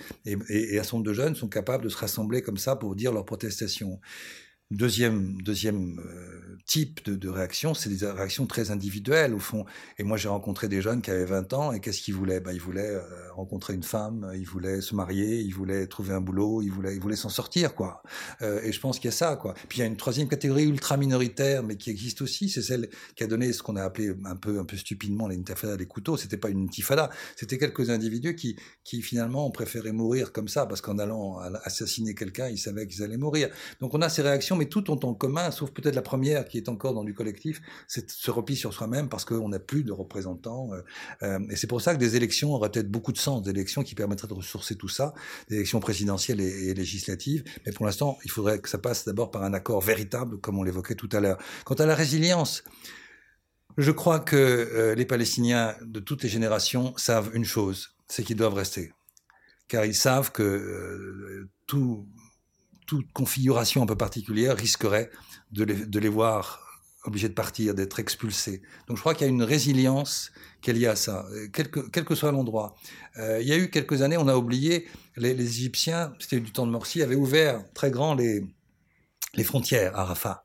et 0.48 0.78
un 0.78 0.82
certain 0.84 0.98
nombre 0.98 1.08
de 1.08 1.14
jeunes 1.14 1.34
sont 1.34 1.48
capables 1.48 1.82
de 1.82 1.88
se 1.88 1.96
rassembler 1.96 2.43
comme 2.44 2.58
ça 2.58 2.76
pour 2.76 2.94
dire 2.94 3.12
leur 3.12 3.24
protestation. 3.24 4.00
Deuxième, 4.70 5.42
deuxième 5.42 6.00
euh, 6.00 6.56
type 6.64 7.04
de, 7.04 7.16
de 7.16 7.28
réaction, 7.28 7.74
c'est 7.74 7.90
des 7.90 8.06
réactions 8.06 8.46
très 8.46 8.70
individuelles 8.70 9.34
au 9.34 9.38
fond. 9.38 9.66
Et 9.98 10.04
moi, 10.04 10.16
j'ai 10.16 10.28
rencontré 10.28 10.68
des 10.68 10.80
jeunes 10.80 11.02
qui 11.02 11.10
avaient 11.10 11.26
20 11.26 11.52
ans 11.52 11.72
et 11.72 11.80
qu'est-ce 11.80 12.00
qu'ils 12.00 12.14
voulaient? 12.14 12.40
Ben, 12.40 12.52
Ils 12.52 12.60
voulaient 12.60 12.94
euh, 12.94 13.02
rencontrer 13.34 13.74
une 13.74 13.82
femme, 13.82 14.32
ils 14.34 14.46
voulaient 14.46 14.80
se 14.80 14.94
marier, 14.94 15.40
ils 15.40 15.52
voulaient 15.52 15.86
trouver 15.86 16.14
un 16.14 16.22
boulot, 16.22 16.62
ils 16.62 16.70
voulaient, 16.70 16.96
ils 16.96 17.16
s'en 17.16 17.28
sortir, 17.28 17.74
quoi. 17.74 18.02
Euh, 18.40 18.62
et 18.62 18.72
je 18.72 18.80
pense 18.80 18.98
qu'il 18.98 19.08
y 19.08 19.12
a 19.12 19.16
ça, 19.16 19.36
quoi. 19.36 19.52
Puis 19.68 19.78
il 19.78 19.80
y 19.82 19.84
a 19.84 19.86
une 19.86 19.98
troisième 19.98 20.28
catégorie 20.28 20.64
ultra 20.64 20.96
minoritaire, 20.96 21.62
mais 21.62 21.76
qui 21.76 21.90
existe 21.90 22.22
aussi, 22.22 22.48
c'est 22.48 22.62
celle 22.62 22.88
qui 23.16 23.22
a 23.22 23.26
donné 23.26 23.52
ce 23.52 23.62
qu'on 23.62 23.76
a 23.76 23.82
appelé 23.82 24.14
un 24.24 24.36
peu, 24.36 24.58
un 24.58 24.64
peu 24.64 24.78
stupidement 24.78 25.28
l'intifada 25.28 25.76
des 25.76 25.86
couteaux. 25.86 26.16
C'était 26.16 26.38
pas 26.38 26.48
une 26.48 26.64
intifada, 26.64 27.10
c'était 27.36 27.58
quelques 27.58 27.90
individus 27.90 28.34
qui, 28.34 28.56
qui 28.82 29.02
finalement 29.02 29.46
ont 29.46 29.50
préféré 29.50 29.92
mourir 29.92 30.32
comme 30.32 30.48
ça 30.48 30.64
parce 30.64 30.80
qu'en 30.80 30.98
allant 30.98 31.38
assassiner 31.64 32.14
quelqu'un, 32.14 32.48
ils 32.48 32.58
savaient 32.58 32.86
qu'ils 32.86 33.02
allaient 33.02 33.18
mourir. 33.18 33.50
Donc 33.80 33.92
on 33.92 34.00
a 34.00 34.08
ces 34.08 34.22
réactions 34.22 34.53
mais 34.56 34.66
tout 34.66 34.90
ont 34.90 35.00
en 35.02 35.14
commun, 35.14 35.50
sauf 35.50 35.70
peut-être 35.70 35.94
la 35.94 36.02
première 36.02 36.44
qui 36.44 36.58
est 36.58 36.68
encore 36.68 36.94
dans 36.94 37.04
du 37.04 37.14
collectif, 37.14 37.60
c'est 37.88 38.10
ce 38.10 38.30
repli 38.30 38.56
sur 38.56 38.72
soi-même 38.72 39.08
parce 39.08 39.24
qu'on 39.24 39.48
n'a 39.48 39.58
plus 39.58 39.84
de 39.84 39.92
représentants. 39.92 40.70
Euh, 40.72 40.82
euh, 41.22 41.38
et 41.50 41.56
c'est 41.56 41.66
pour 41.66 41.80
ça 41.80 41.94
que 41.94 41.98
des 41.98 42.16
élections 42.16 42.52
auraient 42.52 42.70
peut-être 42.70 42.90
beaucoup 42.90 43.12
de 43.12 43.18
sens, 43.18 43.42
des 43.42 43.50
élections 43.50 43.82
qui 43.82 43.94
permettraient 43.94 44.28
de 44.28 44.34
ressourcer 44.34 44.76
tout 44.76 44.88
ça, 44.88 45.14
des 45.48 45.56
élections 45.56 45.80
présidentielles 45.80 46.40
et, 46.40 46.74
législatives. 46.74 47.44
Mais 47.66 47.72
pour 47.72 47.86
l'instant, 47.86 48.18
il 48.24 48.30
faudrait 48.30 48.58
que 48.58 48.68
ça 48.68 48.78
passe 48.78 49.04
d'abord 49.04 49.30
par 49.30 49.42
un 49.42 49.54
accord 49.54 49.80
véritable, 49.80 50.38
comme 50.38 50.58
on 50.58 50.62
l'évoquait 50.62 50.94
tout 50.94 51.08
à 51.12 51.20
l'heure. 51.20 51.38
Quant 51.64 51.74
à 51.74 51.86
la 51.86 51.94
résilience, 51.94 52.64
je 53.76 53.90
crois 53.90 54.20
que 54.20 54.36
euh, 54.36 54.94
les 54.94 55.04
Palestiniens 55.04 55.74
de 55.82 56.00
toutes 56.00 56.22
les 56.22 56.28
générations 56.28 56.94
savent 56.96 57.30
une 57.34 57.44
chose, 57.44 57.94
c'est 58.08 58.22
qu'ils 58.22 58.36
doivent 58.36 58.54
rester. 58.54 58.92
Car 59.68 59.84
ils 59.84 59.94
savent 59.94 60.30
que 60.30 61.48
tout 61.66 62.06
toute 62.86 63.12
configuration 63.12 63.82
un 63.82 63.86
peu 63.86 63.96
particulière 63.96 64.56
risquerait 64.56 65.10
de 65.52 65.64
les, 65.98 66.08
voir 66.08 66.60
obligés 67.04 67.28
de 67.28 67.34
partir, 67.34 67.74
d'être 67.74 68.00
expulsés. 68.00 68.62
Donc 68.88 68.96
je 68.96 69.00
crois 69.02 69.14
qu'il 69.14 69.26
y 69.26 69.30
a 69.30 69.32
une 69.32 69.42
résilience 69.42 70.32
qui 70.62 70.70
est 70.70 70.72
liée 70.72 70.86
à 70.86 70.96
ça, 70.96 71.26
quel 71.52 71.70
que, 71.70 71.80
quel 71.80 72.04
que 72.04 72.14
soit 72.14 72.32
l'endroit. 72.32 72.74
Euh, 73.18 73.40
il 73.40 73.46
y 73.46 73.52
a 73.52 73.56
eu 73.56 73.70
quelques 73.70 74.02
années, 74.02 74.16
on 74.16 74.28
a 74.28 74.36
oublié, 74.36 74.88
les, 75.16 75.34
les 75.34 75.58
Égyptiens, 75.58 76.14
c'était 76.18 76.40
du 76.40 76.50
temps 76.50 76.66
de 76.66 76.72
Morsi, 76.72 77.02
avaient 77.02 77.14
ouvert 77.14 77.62
très 77.74 77.90
grand 77.90 78.14
les, 78.14 78.44
les 79.34 79.44
frontières 79.44 79.96
à 79.98 80.04
Rafah. 80.04 80.44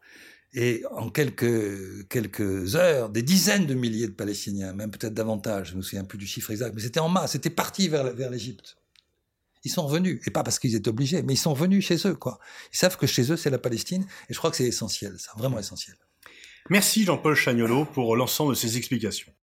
Et 0.53 0.83
en 0.91 1.09
quelques, 1.09 2.07
quelques 2.07 2.75
heures, 2.75 3.09
des 3.09 3.21
dizaines 3.21 3.67
de 3.67 3.75
milliers 3.75 4.07
de 4.07 4.13
Palestiniens, 4.13 4.73
même 4.73 4.89
peut-être 4.89 5.13
davantage, 5.13 5.69
je 5.69 5.73
ne 5.73 5.77
me 5.77 5.81
souviens 5.83 6.03
plus 6.03 6.17
du 6.17 6.25
chiffre 6.25 6.49
exact, 6.49 6.73
mais 6.73 6.81
c'était 6.81 6.99
en 6.99 7.09
masse, 7.09 7.33
c'était 7.33 7.51
parti 7.51 7.87
vers, 7.87 8.13
vers 8.15 8.31
l'Égypte. 8.31 8.78
Ils 9.63 9.71
sont 9.71 9.85
revenus, 9.85 10.21
et 10.25 10.31
pas 10.31 10.43
parce 10.43 10.59
qu'ils 10.59 10.75
étaient 10.75 10.89
obligés, 10.89 11.21
mais 11.21 11.33
ils 11.33 11.37
sont 11.37 11.53
revenus 11.53 11.85
chez 11.85 12.07
eux, 12.07 12.15
quoi. 12.15 12.39
Ils 12.73 12.77
savent 12.77 12.97
que 12.97 13.07
chez 13.07 13.31
eux, 13.31 13.37
c'est 13.37 13.49
la 13.49 13.57
Palestine, 13.57 14.05
et 14.29 14.33
je 14.33 14.37
crois 14.37 14.51
que 14.51 14.57
c'est 14.57 14.67
essentiel, 14.67 15.15
c'est 15.17 15.37
vraiment 15.37 15.59
essentiel. 15.59 15.95
Merci 16.69 17.03
Jean-Paul 17.03 17.35
Chagnolo 17.35 17.85
pour 17.85 18.15
l'ensemble 18.15 18.53
de 18.53 18.57
ces 18.57 18.77
explications. 18.77 19.33